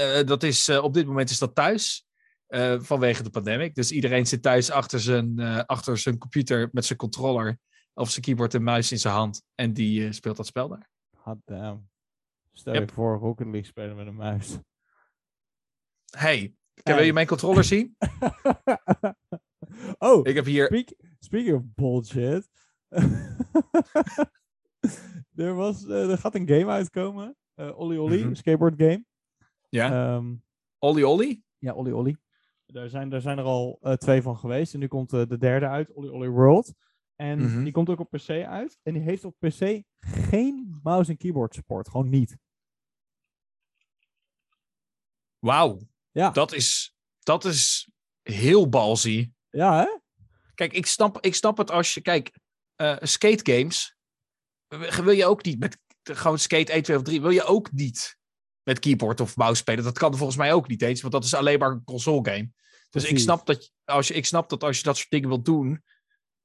[0.00, 2.04] Uh, dat is, uh, op dit moment is dat thuis.
[2.78, 3.74] Vanwege de pandemic.
[3.74, 7.58] Dus iedereen zit thuis achter zijn, achter zijn computer met zijn controller.
[7.94, 9.42] Of zijn keyboard en muis in zijn hand.
[9.54, 10.90] En die speelt dat spel daar.
[11.14, 11.88] God damn.
[12.52, 12.88] Stel yep.
[12.88, 14.58] je voor Rocket League spelen met een muis.
[16.10, 16.94] Hey, hey.
[16.94, 17.96] wil je mijn controller zien?
[19.98, 20.66] oh, ik heb hier.
[20.66, 22.48] Speak, speaking of bullshit.
[25.36, 27.36] er, was, uh, er gaat een game uitkomen.
[27.56, 28.34] Uh, Olly Olly, mm -hmm.
[28.34, 29.04] skateboard game.
[29.68, 30.14] Ja.
[30.14, 30.42] Um,
[30.78, 31.42] Olly Olly?
[31.58, 32.16] Ja, Olly Olly.
[32.66, 34.74] Daar zijn, daar zijn er al uh, twee van geweest.
[34.74, 36.74] En nu komt de derde uit, Olly Olly World.
[37.16, 37.64] En mm -hmm.
[37.64, 38.78] die komt ook op PC uit.
[38.82, 41.88] En die heeft op PC geen mouse en keyboard support.
[41.88, 42.36] Gewoon niet.
[45.38, 45.78] Wauw.
[46.10, 46.30] Ja.
[46.30, 47.90] Dat is, dat is
[48.22, 49.32] heel balzy.
[49.50, 49.98] Ja, hè?
[50.54, 52.00] Kijk, ik snap, ik snap het als je...
[52.00, 52.38] Kijk,
[52.76, 53.95] uh, skate games
[54.68, 58.16] wil je ook niet met gewoon skate 1, 2 of 3, wil je ook niet
[58.62, 59.84] met keyboard of mouse spelen.
[59.84, 62.50] Dat kan volgens mij ook niet eens, want dat is alleen maar een console game.
[62.90, 65.44] Dus ik snap, dat, als je, ik snap dat als je dat soort dingen wilt
[65.44, 65.84] doen,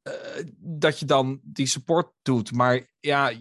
[0.04, 0.14] uh,
[0.58, 2.52] dat je dan die support doet.
[2.52, 3.34] Maar ja,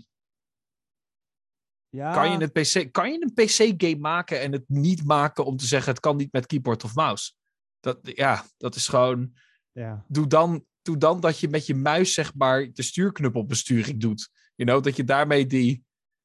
[1.88, 2.12] ja.
[2.12, 5.66] Kan, je een PC, kan je een PC-game maken en het niet maken om te
[5.66, 7.32] zeggen het kan niet met keyboard of mouse?
[7.80, 9.38] Dat, ja, dat is gewoon.
[9.72, 10.04] Ja.
[10.08, 14.30] Doe, dan, doe dan dat je met je muis, zeg maar, de stuurknuppelbesturing doet.
[14.60, 15.84] You know, dat je daarmee die,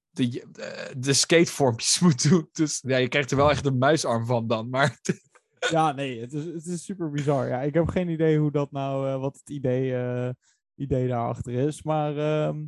[0.10, 0.48] de,
[0.98, 2.50] de skatevormpjes moet doen.
[2.52, 4.70] Dus ja, je krijgt er wel echt een muisarm van dan.
[4.70, 5.00] Maar
[5.72, 7.48] ja, nee, het is, het is super bizar.
[7.48, 10.30] Ja, ik heb geen idee hoe dat nou, uh, wat het idee, uh,
[10.76, 11.84] idee daarachter is.
[11.84, 12.60] Maar uh,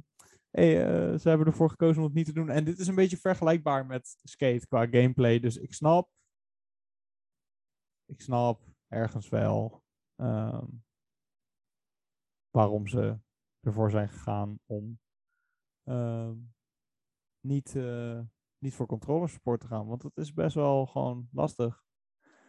[1.18, 2.50] ze hebben ervoor gekozen om het niet te doen.
[2.50, 5.40] En dit is een beetje vergelijkbaar met skate qua gameplay.
[5.40, 6.10] Dus ik snap,
[8.06, 9.84] ik snap ergens wel
[10.16, 10.84] um,
[12.50, 13.18] waarom ze
[13.62, 15.00] ervoor zijn gegaan om
[17.48, 18.20] niet, uh,
[18.58, 19.88] niet voor controller support te gaan.
[19.88, 21.84] Want het is best wel gewoon lastig.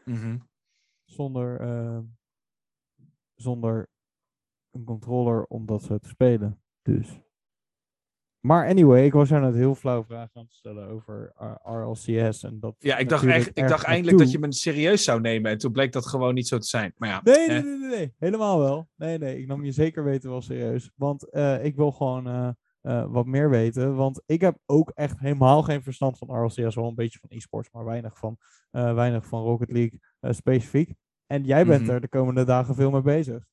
[0.05, 0.49] Mm -hmm.
[1.05, 1.99] Zonder, uh,
[3.34, 3.89] zonder
[4.70, 6.62] een controller om dat zo te spelen.
[6.82, 7.20] Dus.
[8.41, 12.43] Maar anyway, ik was jou net heel flauw vragen aan het stellen over uh, RLCS.
[12.43, 15.51] En dat ja, ik dacht, echt, ik dacht eindelijk dat je me serieus zou nemen.
[15.51, 16.93] En toen bleek dat gewoon niet zo te zijn.
[16.97, 18.89] Maar ja, nee, nee, nee, nee, helemaal wel.
[18.97, 20.91] Nee, nee, ik nam je zeker weten wel serieus.
[20.95, 22.57] Want uh, ik wil gewoon
[22.89, 23.95] uh, uh, wat meer weten.
[23.95, 26.74] Want ik heb ook echt helemaal geen verstand van RLCS.
[26.74, 28.39] Wel een beetje van e-sports, maar weinig van,
[28.70, 30.95] weinig van Rocket League specifiek.
[31.26, 31.95] En jij bent mm -hmm.
[31.95, 33.45] er de komende dagen veel mee bezig.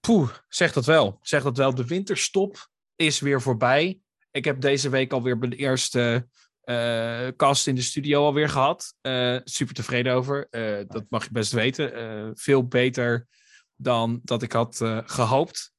[0.00, 1.18] Poeh, zeg dat wel.
[1.22, 1.74] Zeg dat wel.
[1.74, 4.00] De winterstop is weer voorbij.
[4.30, 6.28] Ik heb deze week alweer mijn eerste
[7.36, 8.94] cast in de studio alweer gehad.
[9.44, 10.48] Super tevreden over.
[10.86, 12.36] Dat mag je best weten.
[12.36, 13.26] veel beter
[13.76, 15.72] dan dat ik had gehoopt.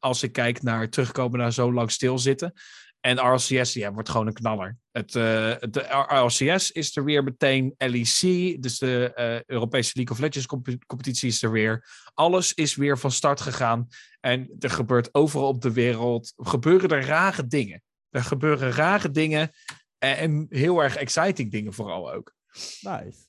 [0.00, 2.52] Als ik kijk naar terugkomen naar zo lang stilzitten.
[3.00, 4.76] En RLCS ja, wordt gewoon een knaller.
[4.92, 5.22] Het, uh,
[5.70, 7.74] de RLCS is er weer meteen.
[7.78, 10.46] LEC, dus de uh, Europese League of Legends
[10.86, 11.88] competitie is er weer.
[12.14, 13.88] Alles is weer van start gegaan.
[14.20, 17.82] En er gebeurt overal op de wereld, gebeuren er rare dingen.
[18.10, 19.50] Er gebeuren rare dingen
[19.98, 22.34] en, en heel erg exciting dingen vooral ook.
[22.80, 23.28] Nice.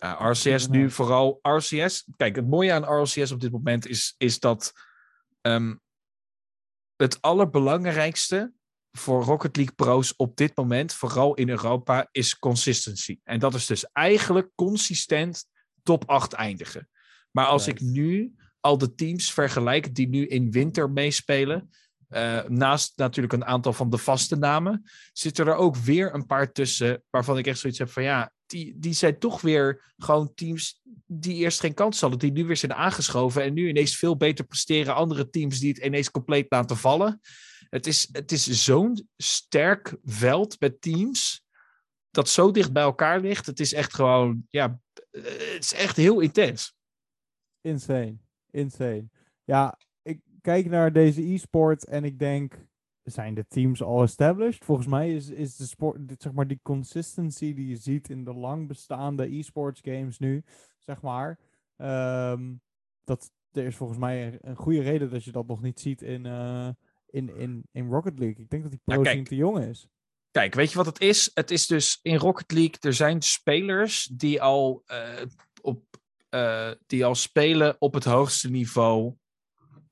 [0.00, 1.38] Uh, RCS nu vooral.
[1.42, 4.72] RCS, kijk, het mooie aan RCS op dit moment is, is dat
[5.52, 5.80] um,
[6.96, 8.52] het allerbelangrijkste
[8.92, 13.18] voor Rocket League pro's op dit moment, vooral in Europa, is consistency.
[13.24, 15.44] En dat is dus eigenlijk consistent
[15.82, 16.88] top 8 eindigen.
[17.30, 21.70] Maar als ik nu al de teams vergelijk die nu in winter meespelen,
[22.08, 26.52] uh, naast natuurlijk een aantal van de vaste namen, zitten er ook weer een paar
[26.52, 30.80] tussen waarvan ik echt zoiets heb van ja, die, die zijn toch weer gewoon teams
[31.06, 34.44] die eerst geen kans hadden, die nu weer zijn aangeschoven en nu ineens veel beter
[34.44, 34.94] presteren.
[34.94, 37.20] Andere teams die het ineens compleet laten vallen.
[37.68, 41.44] Het is, het is zo'n sterk veld met teams
[42.10, 43.46] dat zo dicht bij elkaar ligt.
[43.46, 44.78] Het is echt gewoon, ja,
[45.10, 46.74] het is echt heel intens.
[47.60, 48.16] Insane,
[48.50, 49.08] insane.
[49.44, 52.66] Ja, ik kijk naar deze e-sport en ik denk,
[53.10, 54.64] zijn de teams al established?
[54.64, 58.24] Volgens mij is, is de sport, dit, zeg maar, die consistency die je ziet in
[58.24, 60.42] de lang bestaande e-sports games nu,
[60.78, 61.38] zeg maar,
[61.76, 62.54] ehm,
[63.04, 66.02] dat er is volgens mij een, een goede reden dat je dat nog niet ziet
[66.02, 66.68] in, eh,
[67.06, 68.42] in, in, in Rocket League.
[68.44, 69.88] Ik denk dat die Ja, pro scene te jong is.
[70.30, 71.30] Kijk, weet je wat het is?
[71.34, 75.22] Het is dus in Rocket League, er zijn spelers die al, eh,
[75.62, 75.82] op,
[76.28, 79.14] eh, die al spelen op het hoogste niveau.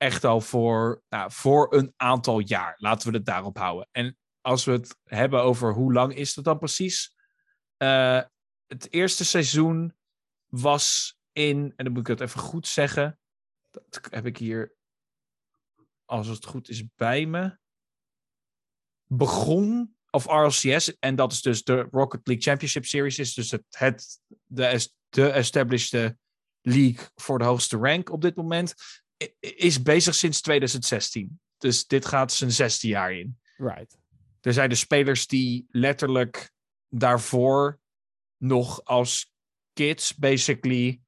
[0.05, 2.75] Echt al voor, nou, voor een aantal jaar.
[2.77, 3.87] Laten we het daarop houden.
[3.91, 7.15] En als we het hebben over hoe lang is dat dan precies?
[7.77, 8.21] Eh,
[8.67, 9.95] het eerste seizoen
[10.45, 13.19] was in, en dan moet ik het even goed zeggen.
[13.71, 14.75] Dat heb ik hier,
[16.05, 17.57] als het goed is, bij me.
[19.05, 23.65] Begon, of RLCS, en dat is dus de Rocket League Championship Series, is dus het,
[23.69, 26.15] het de, de established
[26.61, 28.73] league voor de hoogste rank op dit moment,
[29.39, 31.39] is bezig sinds 2016.
[31.57, 33.37] Dus dit gaat zijn zesde jaar in.
[33.57, 33.97] Right.
[34.41, 36.51] Er zijn de spelers die letterlijk
[36.89, 37.79] daarvoor
[38.37, 39.33] nog als
[39.73, 41.01] kids basically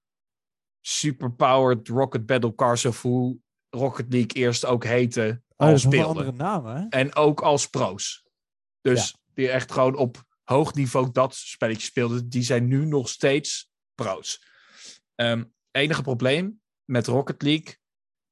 [0.81, 3.37] superpowered Rocket Battle Cars of hoe
[3.69, 6.07] Rocket League eerst ook heette, Oh, al speelden.
[6.07, 6.85] andere naam, hè?
[6.89, 8.23] En ook als pro's.
[8.81, 13.69] Dus die echt gewoon op hoog niveau dat spelletje speelden, die zijn nu nog steeds
[13.95, 14.45] pro's.
[15.15, 17.75] Ehm enige probleem met Rocket League,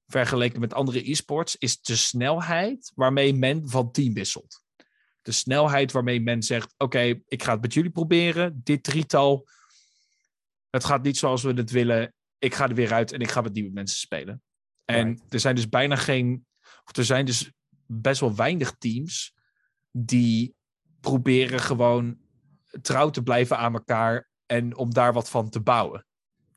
[0.07, 4.63] vergeleken met andere e-sports, is de snelheid waarmee men van team wisselt.
[5.21, 8.61] De snelheid waarmee men zegt: Oké, ik ga het met jullie proberen.
[8.63, 9.47] Dit drietal,
[10.69, 12.13] het gaat niet zoals we het willen.
[12.39, 14.41] Ik ga er weer uit en ik ga met nieuwe mensen spelen.
[14.85, 15.33] En Right.
[15.33, 16.45] er zijn dus bijna geen,
[16.85, 17.51] of er zijn dus
[17.85, 19.33] best wel weinig teams
[19.91, 20.55] die
[20.99, 22.17] proberen gewoon
[22.81, 26.05] trouw te blijven aan elkaar en om daar wat van te bouwen.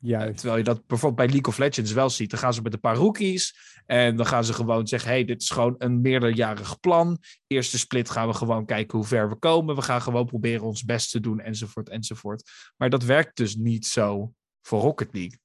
[0.01, 0.37] Juist.
[0.37, 2.29] Terwijl je dat bijvoorbeeld bij League of Legends wel ziet.
[2.29, 5.41] Dan gaan ze met een paar rookies en dan gaan ze gewoon zeggen: hey, dit
[5.41, 7.17] is gewoon een meerderjarig plan.
[7.47, 9.75] Eerste split gaan we gewoon kijken hoe ver we komen.
[9.75, 12.51] We gaan gewoon proberen ons best te doen, enzovoort, enzovoort.
[12.77, 15.39] Maar dat werkt dus niet zo voor Rocket League.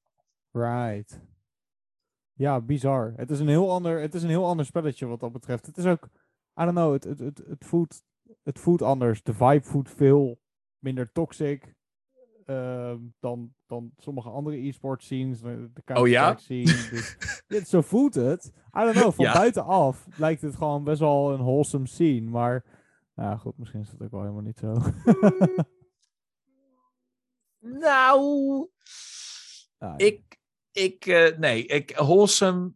[0.50, 1.20] Right.
[2.32, 3.12] Ja, bizar.
[3.16, 5.66] Het is een heel ander, het is een heel ander spelletje wat dat betreft.
[5.66, 6.04] Het is ook,
[6.60, 8.02] I don't know, het, het, het, het, voelt,
[8.42, 9.22] het voelt anders.
[9.22, 10.40] De vibe voelt veel
[10.78, 11.73] minder toxic
[12.46, 15.40] ehm, dan, dan sommige andere e-sport scenes.
[15.40, 16.36] De Oh ja?
[16.36, 16.88] Scene.
[16.90, 17.16] Dus,
[17.46, 18.52] dit, zo voelt het.
[18.78, 19.32] I don't know, van Ja.
[19.32, 22.30] buitenaf lijkt het gewoon best wel een wholesome scene.
[22.30, 22.64] Maar,
[23.14, 24.76] nou goed, misschien is dat ook wel helemaal niet zo.
[27.66, 28.68] Nou,
[29.78, 30.38] Ah, ik,
[30.72, 32.72] ik eh, nee, ik, wholesome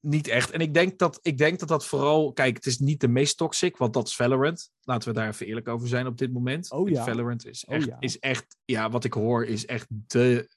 [0.00, 0.50] niet echt.
[0.50, 3.36] En ik denk, dat, ik denk dat dat vooral, kijk, het is niet de meest
[3.36, 4.70] toxic, want dat is Valorant.
[4.82, 6.70] Laten we daar even eerlijk over zijn op dit moment.
[6.70, 7.04] Oh ja.
[7.04, 7.96] Valorant is Oh echt, ja.
[8.00, 10.48] is echt, ja, wat ik hoor, is echt de,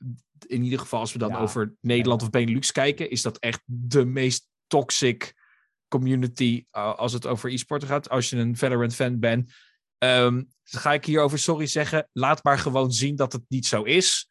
[0.47, 1.39] in ieder geval als we dan Ja.
[1.39, 5.33] over Nederland of Benelux kijken, is dat echt de meest toxic
[5.87, 8.09] community uh, als het over e-sporten gaat.
[8.09, 9.51] Als je een Valorant fan bent,
[9.97, 12.09] Ehm, ga ik hierover sorry zeggen.
[12.13, 14.29] Laat maar gewoon zien dat het niet zo is.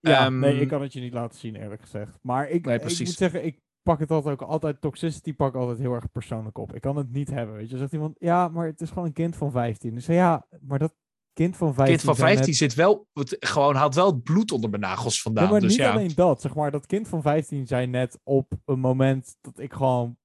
[0.00, 2.18] Ja, Ehm, nee, ik kan het je niet laten zien, eerlijk gezegd.
[2.22, 5.78] Maar ik, Nee, ik moet zeggen, ik pak het altijd ook altijd, toxicity pak altijd
[5.78, 6.74] heel erg persoonlijk op.
[6.74, 7.76] Ik kan het niet hebben, weet je.
[7.76, 9.94] Zegt iemand, ja, maar het is gewoon een kind van 15.
[9.94, 10.94] Dus ja, maar dat
[11.32, 11.86] kind van 15...
[11.94, 14.82] kind van zijn 15 net- zit wel, het, gewoon haalt wel het bloed onder mijn
[14.82, 15.44] nagels vandaan.
[15.44, 15.92] Ja, maar dus niet ja.
[15.92, 16.70] alleen dat, zeg maar.
[16.70, 20.18] Dat kind van 15 zijn net op een moment dat ik gewoon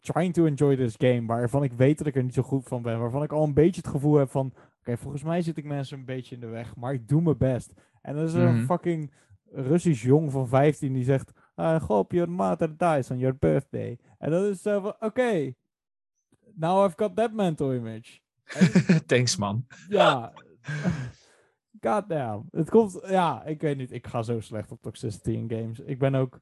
[0.00, 2.82] trying to enjoy this game, waarvan ik weet dat ik er niet zo goed van
[2.82, 5.64] ben, waarvan ik al een beetje het gevoel heb van, oké, volgens mij zit ik
[5.64, 7.72] mensen een beetje in de weg, maar ik doe mijn best.
[8.02, 8.64] En dan is er een Mhm.
[8.64, 9.12] fucking
[9.50, 13.98] Russisch jong van 15 die zegt, I hope your mother dies on your birthday.
[14.18, 15.54] En dat is zo van, oké,
[16.54, 18.20] now I've got that mental image.
[19.06, 19.66] Thanks, man.
[19.88, 20.32] ja.
[21.80, 22.48] Goddamn.
[22.50, 23.92] Het komt, ja, ik weet niet.
[23.92, 25.78] Ik ga zo slecht op toxicity in games.
[25.80, 26.40] Ik ben ook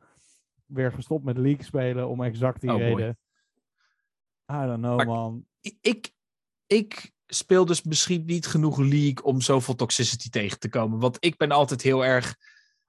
[0.66, 2.86] weer gestopt met League spelen om exact die Oh, boy.
[2.86, 3.18] reden.
[4.52, 5.46] I don't know, Maar- man.
[5.80, 6.12] Ik,
[6.66, 10.98] ik speel dus misschien niet genoeg League om zoveel toxicity tegen te komen.
[10.98, 12.36] Want ik ben altijd heel erg.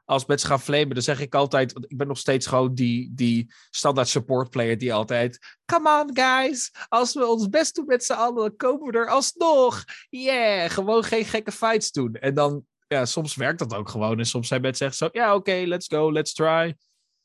[0.06, 1.74] Als mensen gaan flamen, dan zeg ik altijd.
[1.74, 5.58] Want ik ben nog steeds gewoon die, die standaard support player die altijd.
[5.66, 6.72] Come on, guys.
[6.90, 9.84] Als we ons best doen met z'n allen, dan komen we er alsnog.
[10.10, 10.70] Yeah.
[10.70, 12.14] Gewoon geen gekke fights doen.
[12.14, 14.20] En dan, ja, soms werkt dat ook gewoon.
[14.20, 15.10] En soms zijn mensen echt zo.
[15.12, 16.76] Ja, oké, let's go, let's try.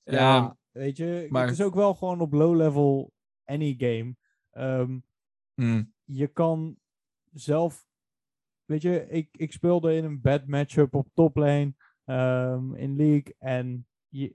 [0.02, 3.12] Ja, Ehm, weet je, maar- het is ook wel gewoon op low level
[3.44, 4.16] any game.
[4.50, 4.98] Ehm,
[5.54, 5.92] hmm.
[6.04, 6.76] je kan
[7.32, 7.84] zelf.
[8.64, 11.74] Weet je, ik, ik speelde in een bad matchup op top lane
[12.10, 13.34] ehm, in League.
[13.38, 13.86] En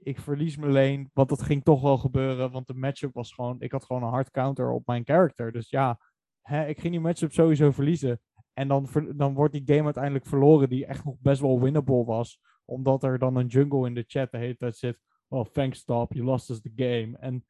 [0.02, 1.10] ik verlies mijn lane.
[1.12, 2.50] Want dat ging toch wel gebeuren.
[2.50, 3.60] Want de matchup was gewoon.
[3.60, 5.52] Ik had gewoon een hard counter op mijn character.
[5.52, 5.98] Dus ja,
[6.40, 8.20] hè, ik ging die matchup sowieso verliezen.
[8.52, 10.68] En dan, dan wordt die game uiteindelijk verloren.
[10.68, 12.40] Die echt nog best wel winnable was.
[12.64, 14.98] Omdat er dan een jungle in de chat de hele tijd zit.
[15.28, 16.12] Oh, thanks stop.
[16.12, 17.18] You lost us the game.
[17.18, 17.44] En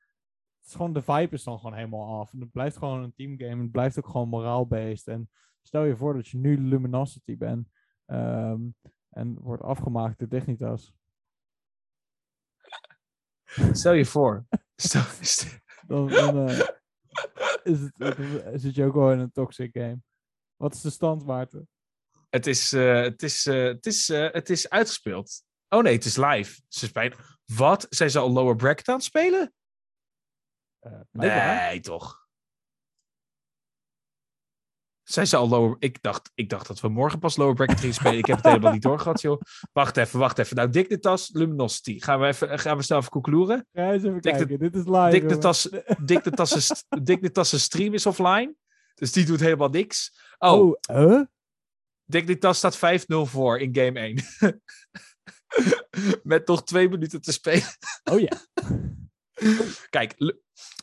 [0.65, 2.33] is gewoon, de vibe is dan gewoon helemaal af.
[2.33, 3.63] En het blijft gewoon een teamgame.
[3.63, 5.07] Het blijft ook gewoon moraal-based.
[5.07, 5.31] En
[5.63, 7.69] stel je voor dat je nu Luminosity bent.
[8.07, 8.61] ehm,
[9.17, 10.93] en wordt afgemaakt door Dignitas.
[13.73, 14.45] Stel je voor.
[14.77, 15.51] Stel, stel-
[15.87, 16.69] Dan, dan eh,
[17.63, 19.99] is het, zit je ook wel in een toxic game.
[20.57, 21.69] Wat is de stand, Maarten?
[22.31, 25.43] het, is, eh, het, is, eh, het, is, het is uitgespeeld.
[25.69, 26.63] Oh nee, het is live.
[26.69, 27.13] Ze.
[27.45, 27.87] Wat?
[27.89, 29.55] Zijn ze al lower bracket aan het spelen?
[31.11, 32.26] Nee, toch?
[35.07, 35.77] Zijn ze al lower...
[35.79, 38.19] Ik dacht, ik dacht dat we morgen pas lower bracket gingen spelen.
[38.19, 39.41] Ik heb het helemaal niet doorgehad, joh.
[39.73, 40.57] Wacht even, wacht even.
[40.57, 42.01] Nou, Dignitas, Luminosity.
[42.01, 43.67] Gaan we, even, gaan we snel even?
[43.73, 44.59] Ga eens even de- kijken.
[44.59, 45.11] Dit is live.
[46.05, 48.55] Dignitas' st- Dignitas' stream is offline.
[48.95, 50.21] Dus die doet helemaal niks.
[50.39, 51.21] Oh, Oh, huh?
[52.05, 54.19] Dignitas staat 5-0 voor in game 1.
[56.23, 57.65] Met nog twee minuten te spelen.
[58.05, 58.33] Oh ja.
[59.91, 60.15] Kijk,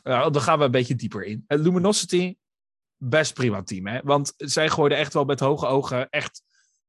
[0.02, 1.44] nou, dan gaan we een beetje dieper in.
[1.46, 2.36] Eh, Luminosity,
[3.08, 3.86] best prima team.
[3.86, 4.00] Hè?
[4.04, 6.10] Want zij gooiden echt wel met hoge ogen.
[6.10, 6.42] Echt,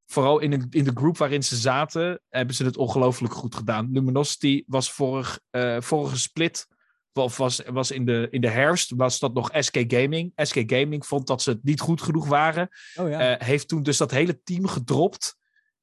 [0.06, 3.88] vooral in de, in de groep waarin ze zaten, hebben ze het ongelooflijk goed gedaan.
[3.92, 6.66] Luminosity was vorig, eh, vorige split,
[7.12, 10.32] of was, was in, de, in de herfst, was dat nog SK Gaming.
[10.36, 12.68] SK Gaming vond dat ze het niet goed genoeg waren.
[12.94, 13.36] Oh ja.
[13.36, 15.36] Eh, heeft toen dus dat hele team gedropt.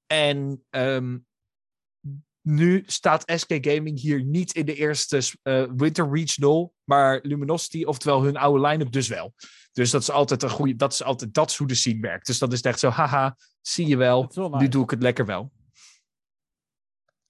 [0.08, 1.18] En ehm,
[2.44, 8.24] nu staat SK Gaming hier niet in de eerste eh, Winter Regional, maar Luminosity, oftewel
[8.24, 9.34] hun oude line-up dus wel.
[9.72, 12.26] Dus dat is altijd een goede, dat is altijd, dat is hoe de scene werkt.
[12.26, 15.52] Dus dat is echt zo, haha, zie je wel, nu doe ik het lekker wel.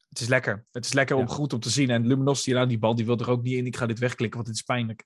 [0.09, 0.65] Het is lekker.
[0.71, 1.89] Het is lekker om goed om te zien.
[1.89, 3.65] En Luminosity, nou, die bal die wil er ook niet in.
[3.65, 5.03] Ik ga dit wegklikken, want het is pijnlijk.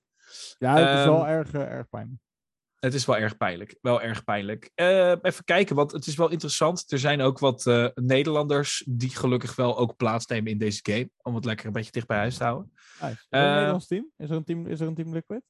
[0.58, 2.20] Ja, het is wel ehm, erg, eh, erg pijnlijk.
[2.80, 3.76] Het is wel erg pijnlijk.
[3.80, 4.70] Wel erg pijnlijk.
[4.74, 6.92] Eh, even kijken, want het is wel interessant.
[6.92, 11.10] Er zijn ook wat eh, Nederlanders die gelukkig wel ook plaatsnemen in deze game.
[11.22, 12.72] Om het lekker een beetje dicht bij huis te houden.
[13.00, 13.12] Nice.
[13.12, 14.10] Is er een eh, Nederlands team?
[14.16, 15.42] Is er een team, is er een team Liquid?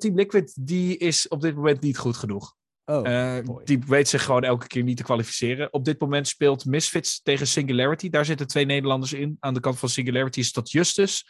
[0.00, 2.54] Team Liquid, die is op dit moment niet goed genoeg.
[2.84, 5.72] Oh, die weet zich gewoon elke keer niet te kwalificeren.
[5.72, 8.10] Op dit moment speelt Misfits tegen Singularity.
[8.10, 9.36] Daar zitten twee Nederlanders in.
[9.40, 11.24] Aan de kant van Singularity is dat Justus.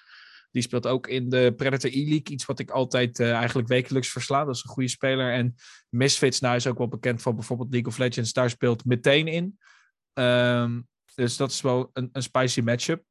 [0.52, 2.30] Die speelt ook in de Predator E-League.
[2.30, 4.44] Iets wat ik altijd eh, eigenlijk wekelijks versla.
[4.44, 5.32] Dat is een goede speler.
[5.32, 5.54] En
[5.88, 8.32] Misfits nou, is ook wel bekend van bijvoorbeeld League of Legends.
[8.32, 9.58] Daar speelt meteen in.
[10.12, 10.80] Ehm,
[11.14, 13.04] dus dat is wel een, een spicy matchup.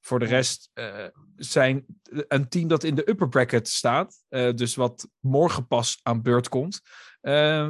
[0.00, 1.04] Voor de rest eh,
[1.36, 4.24] zijn een team dat in de upper bracket staat.
[4.28, 6.80] eh, dus wat morgen pas aan beurt komt.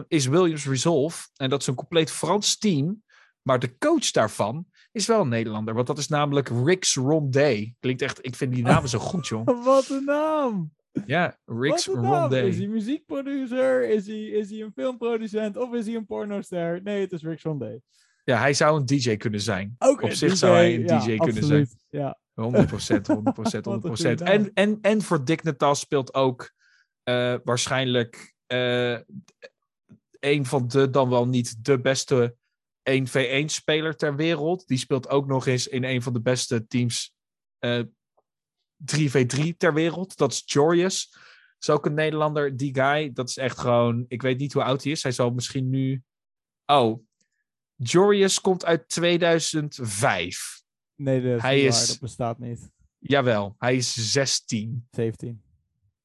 [0.08, 1.28] is Williams Resolve.
[1.36, 3.02] En dat is een compleet Frans team.
[3.42, 5.74] Maar de coach daarvan is wel een Nederlander.
[5.74, 7.72] Want dat is namelijk Rix Rondé.
[7.80, 9.47] Klinkt echt, ik vind die namen zo goed, joh.
[9.64, 10.72] Wat een naam!
[11.07, 12.05] Ja, Rix naam!
[12.05, 12.41] Rondé.
[12.41, 13.89] Is hij muziekproducer?
[13.89, 15.57] Is hij, is hij een filmproducent?
[15.57, 16.82] Of is hij een pornoster?
[16.82, 17.80] Nee, het is Rick Sunday.
[18.24, 19.74] Ja, hij zou een DJ kunnen zijn.
[19.78, 21.61] Op zich DJ, zou hij een ja, DJ kunnen zijn.
[21.61, 21.86] absoluut.
[21.89, 24.26] Ja, 100 100 100 Wat een 100 goede naam.
[24.26, 26.53] En, en, en voor Dignitas speelt ook
[27.03, 28.99] eh, waarschijnlijk eh,
[30.20, 32.36] een van de, dan wel niet de beste
[32.89, 34.66] 1v1-speler ter wereld.
[34.66, 37.14] Die speelt ook nog eens in een van de beste teams
[37.59, 37.82] eh
[38.97, 40.16] 3v3 ter wereld.
[40.16, 41.09] Dat is Jorius.
[41.11, 41.20] Dat
[41.68, 42.57] is ook een Nederlander.
[42.57, 44.05] Die guy, dat is echt gewoon...
[44.09, 45.03] Ik weet niet hoe oud hij is.
[45.03, 46.03] Hij zal misschien nu...
[46.66, 47.05] Oh,
[47.76, 50.62] Jorius komt uit 2005.
[50.95, 52.70] nee, dat is, Hij is- waar, dat bestaat niet.
[52.99, 55.43] Jawel, hij is 16, 17.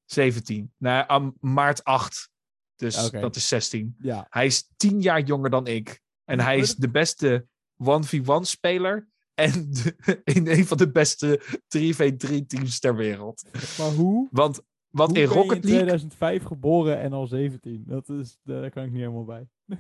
[0.06, 0.74] 17.
[0.78, 2.30] Nou, maart 8.
[2.76, 3.96] Dus dat is 16.
[4.00, 4.28] Ja.
[4.30, 6.02] Hij is 10 jaar jonger dan ik.
[6.26, 7.48] En hij is de beste
[7.78, 9.08] 1v1-speler.
[9.34, 11.42] En de- in een van de beste
[11.78, 13.44] 3v3-teams ter wereld.
[13.78, 14.28] Maar hoe?
[14.32, 15.70] Want, want hoe in Rocket in League.
[15.70, 17.84] 2005 geboren en al 17?
[17.88, 19.48] Dat is, daar kan ik niet helemaal bij.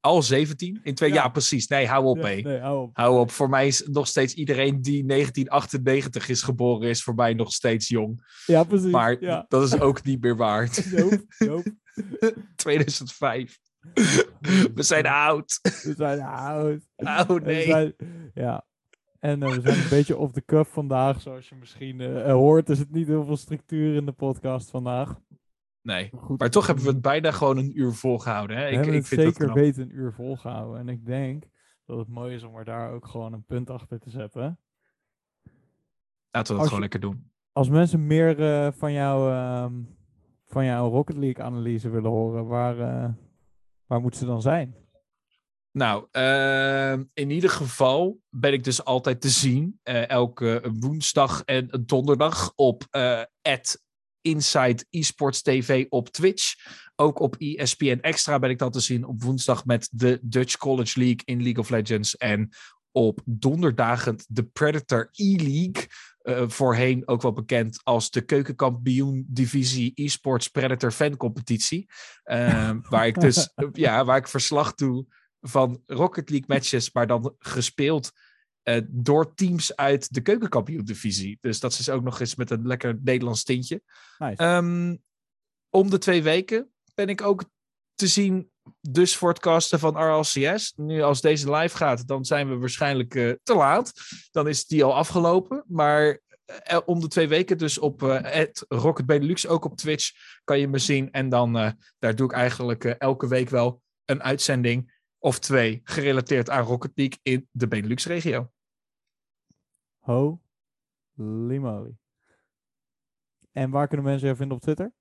[0.00, 0.80] Al 17?
[0.82, 1.14] In twee Ja.
[1.14, 1.66] jaar precies.
[1.66, 2.40] Nee, hou op, Ja, hé.
[2.40, 2.96] nee, hou op.
[2.96, 3.30] Hou op.
[3.30, 7.88] Voor mij is nog steeds iedereen die 1998 is geboren, is voor mij nog steeds
[7.88, 8.40] jong.
[8.46, 8.90] Ja, precies.
[8.90, 9.44] Maar ja.
[9.48, 10.84] dat is ook niet meer waard.
[10.96, 11.76] Nope, nope.
[12.56, 13.58] 2005.
[14.74, 15.58] We zijn oud.
[15.62, 16.88] We zijn oud.
[16.96, 17.64] Oh We nee.
[17.66, 17.94] zijn-
[18.34, 18.64] ja.
[19.18, 21.20] En eh, we zijn een beetje off the cuff vandaag.
[21.20, 25.20] Zoals je misschien eh, hoort, is het niet heel veel structuur in de podcast vandaag.
[25.82, 26.10] Nee.
[26.16, 28.56] Goed, Maar toch hebben we het bijna gewoon een uur volgehouden.
[28.56, 28.62] Hè?
[28.62, 30.80] we Ik, hebben ik het vind zeker weten een uur volgehouden.
[30.80, 31.44] En ik denk
[31.86, 34.58] dat het mooi is om er daar ook gewoon een punt achter te zetten.
[36.30, 37.30] Laten we dat Als gewoon lekker doen.
[37.52, 38.36] Als mensen meer
[38.72, 39.72] van, jou, ehm,
[40.46, 43.14] van jouw Rocket League analyse willen horen, waar,
[43.92, 44.74] waar moeten ze dan zijn?
[45.70, 49.80] Nou, ehm, in ieder geval ben ik dus altijd te zien.
[49.82, 53.22] eh, elke woensdag en donderdag op eh
[54.20, 56.54] Inside Esports TV op Twitch.
[56.96, 60.98] Ook op ESPN Extra ben ik dan te zien op woensdag met de Dutch College
[60.98, 62.16] League in League of Legends.
[62.16, 62.50] En
[62.90, 65.86] op donderdagen de Predator E-League.
[66.22, 71.88] Eh, voorheen ook wel bekend als de keukenkampioen divisie e-sports Predator fan competitie.
[72.22, 75.06] Ehm, waar ik dus ja, waar ik verslag doe
[75.40, 78.12] van Rocket League matches, maar dan gespeeld
[78.62, 81.38] eh, door teams uit de keukenkampioen divisie.
[81.40, 83.82] Dus dat is ook nog eens met een lekker Nederlands tintje.
[84.18, 84.36] Nice.
[84.36, 84.96] Ehm,
[85.70, 87.44] om de twee weken ben ik ook
[87.94, 90.72] te zien dus voor het casten van RLCS.
[90.76, 93.92] Nu als deze live gaat, dan zijn we waarschijnlijk eh, te laat.
[94.30, 95.64] Dan is die al afgelopen.
[95.66, 100.10] Maar eh, om de twee weken dus op uh, Rocket Benelux, ook op Twitch,
[100.44, 101.10] kan je me zien.
[101.10, 101.52] En dan
[101.98, 107.18] daar doe ik eigenlijk elke week wel een uitzending of twee gerelateerd aan Rocket League
[107.22, 108.50] in de Benelux-regio.
[109.98, 111.96] Holy moly.
[113.52, 114.92] En waar kunnen mensen je vinden op Twitter?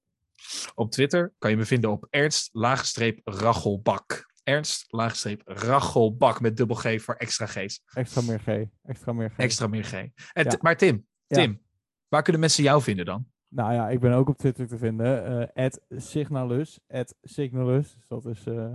[0.75, 4.29] Op Twitter kan je me vinden op Ernst-Rachelbak.
[4.43, 7.83] Ernst-Rachelbak met dubbel G voor extra G's.
[7.93, 8.47] Extra meer G.
[8.83, 9.37] Extra meer G.
[9.37, 9.93] Extra meer G.
[10.33, 11.61] En Maar Tim, Tim,
[12.07, 13.25] waar kunnen mensen jou vinden dan?
[13.47, 15.49] Nou ja, ik ben ook op Twitter te vinden.
[15.55, 16.79] Uh, Signalus.
[17.21, 17.93] Signalus.
[17.93, 18.71] Dus dat is uh,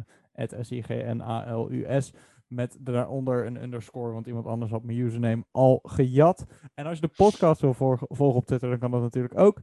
[0.60, 2.12] S-I-G-N-A-L-U-S.
[2.46, 6.46] Met daaronder een underscore, want iemand anders had mijn username al gejat.
[6.74, 9.62] En als je de podcast wil volgen op Twitter, dan kan dat natuurlijk ook.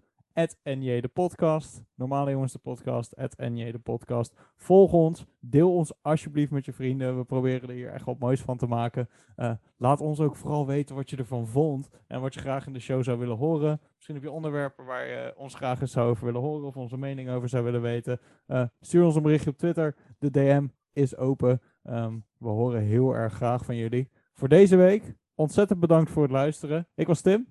[0.63, 1.83] NJ de podcast.
[1.95, 3.15] Normale jongens de podcast.
[3.37, 4.33] NJ de podcast.
[4.55, 5.25] Volg ons.
[5.39, 7.17] Deel ons alsjeblieft met je vrienden.
[7.17, 9.09] We proberen er hier echt wat moois van te maken.
[9.37, 11.89] Uh, laat ons ook vooral weten wat je ervan vond.
[12.07, 13.81] En wat je graag in de show zou willen horen.
[13.95, 16.67] Misschien heb je onderwerpen waar je ons graag eens zou over willen horen.
[16.67, 18.19] Of onze mening over zou willen weten.
[18.47, 19.95] Uh, stuur ons een berichtje op Twitter.
[20.19, 21.61] De DM is open.
[21.83, 24.09] Um, we horen heel erg graag van jullie.
[24.33, 26.87] Voor deze week ontzettend bedankt voor het luisteren.
[26.95, 27.47] Ik was Tim.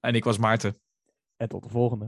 [0.00, 0.89] En ik was Maarten.
[1.40, 2.06] En tot de volgende.